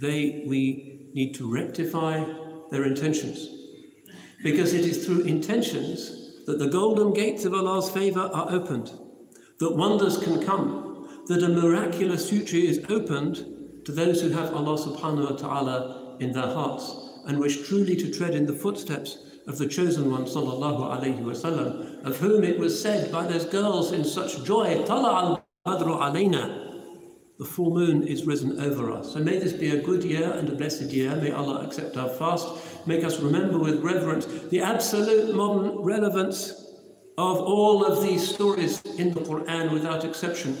They, 0.00 0.44
we 0.46 1.10
need 1.14 1.34
to 1.36 1.50
rectify 1.50 2.24
their 2.70 2.84
intentions 2.84 3.55
because 4.46 4.72
it 4.72 4.84
is 4.84 5.04
through 5.04 5.22
intentions 5.22 6.44
that 6.46 6.60
the 6.60 6.68
golden 6.68 7.12
gates 7.12 7.44
of 7.44 7.52
Allah's 7.52 7.90
favour 7.90 8.30
are 8.32 8.48
opened, 8.48 8.92
that 9.58 9.74
wonders 9.74 10.18
can 10.18 10.40
come, 10.40 11.24
that 11.26 11.42
a 11.42 11.48
miraculous 11.48 12.30
future 12.30 12.56
is 12.56 12.80
opened 12.88 13.44
to 13.84 13.90
those 13.90 14.22
who 14.22 14.28
have 14.28 14.54
Allah 14.54 14.78
subhanahu 14.78 15.32
wa 15.32 15.36
ta'ala 15.36 16.16
in 16.20 16.30
their 16.30 16.46
hearts 16.46 16.94
and 17.26 17.40
wish 17.40 17.66
truly 17.66 17.96
to 17.96 18.12
tread 18.12 18.36
in 18.36 18.46
the 18.46 18.52
footsteps 18.52 19.18
of 19.48 19.58
the 19.58 19.66
chosen 19.66 20.12
one 20.12 20.26
sallallahu 20.26 20.94
alayhi 20.94 21.24
wasallam, 21.24 22.04
of 22.04 22.16
whom 22.18 22.44
it 22.44 22.56
was 22.56 22.80
said 22.80 23.10
by 23.10 23.26
those 23.26 23.46
girls 23.46 23.90
in 23.90 24.04
such 24.04 24.44
joy, 24.44 24.80
Tala 24.86 25.42
al-Badru 25.66 25.98
alayna, 26.00 26.65
the 27.38 27.44
full 27.44 27.70
moon 27.70 28.02
is 28.06 28.24
risen 28.24 28.58
over 28.60 28.90
us. 28.90 29.12
So 29.12 29.20
may 29.20 29.38
this 29.38 29.52
be 29.52 29.70
a 29.70 29.82
good 29.82 30.02
year 30.02 30.32
and 30.32 30.48
a 30.48 30.54
blessed 30.54 30.90
year. 30.90 31.14
May 31.16 31.32
Allah 31.32 31.64
accept 31.66 31.96
our 31.96 32.08
fast. 32.08 32.48
Make 32.86 33.04
us 33.04 33.20
remember 33.20 33.58
with 33.58 33.82
reverence 33.82 34.24
the 34.50 34.62
absolute 34.62 35.34
modern 35.34 35.78
relevance 35.80 36.52
of 37.18 37.38
all 37.38 37.84
of 37.84 38.02
these 38.02 38.26
stories 38.26 38.80
in 38.98 39.12
the 39.12 39.20
Quran 39.20 39.70
without 39.70 40.04
exception, 40.04 40.54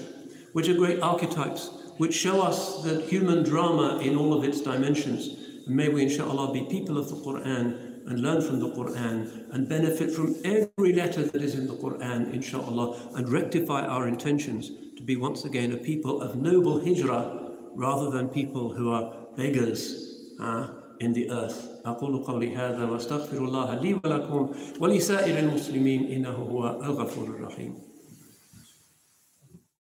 which 0.52 0.68
are 0.68 0.74
great 0.74 1.00
archetypes, 1.00 1.70
which 1.96 2.14
show 2.14 2.42
us 2.42 2.82
the 2.82 3.00
human 3.02 3.42
drama 3.42 3.98
in 4.02 4.16
all 4.16 4.34
of 4.34 4.44
its 4.44 4.60
dimensions. 4.60 5.28
And 5.66 5.76
may 5.76 5.88
we, 5.88 6.02
inshallah, 6.02 6.52
be 6.52 6.64
people 6.64 6.98
of 6.98 7.08
the 7.08 7.16
Quran 7.16 7.94
and 8.06 8.20
learn 8.20 8.42
from 8.42 8.60
the 8.60 8.68
Quran 8.68 9.52
and 9.52 9.68
benefit 9.68 10.10
from 10.10 10.36
every 10.44 10.92
letter 10.92 11.24
that 11.24 11.42
is 11.42 11.54
in 11.54 11.66
the 11.66 11.74
Quran, 11.74 12.32
inshallah, 12.32 13.14
and 13.14 13.28
rectify 13.30 13.84
our 13.86 14.06
intentions 14.06 14.70
be 15.05 15.15
once 15.15 15.45
again 15.45 15.71
a 15.71 15.77
people 15.77 16.21
of 16.21 16.35
noble 16.35 16.79
hijrah 16.79 17.51
rather 17.75 18.09
than 18.09 18.29
people 18.29 18.69
who 18.69 18.91
are 18.91 19.13
beggars 19.35 20.33
uh, 20.39 20.67
in 20.99 21.13
the 21.13 21.29
earth. 21.31 21.67
أقول 21.85 22.23
قولي 22.23 22.55
هذا 22.55 22.85
واستغفر 22.85 23.37
الله 23.37 23.75
لي 23.81 23.93
ولكم 24.03 24.49
ولسائر 24.79 25.39
المسلمين 25.39 26.11
إنه 26.11 26.29
هو 26.29 26.79
الغفور 26.83 27.27
الرحيم 27.27 27.84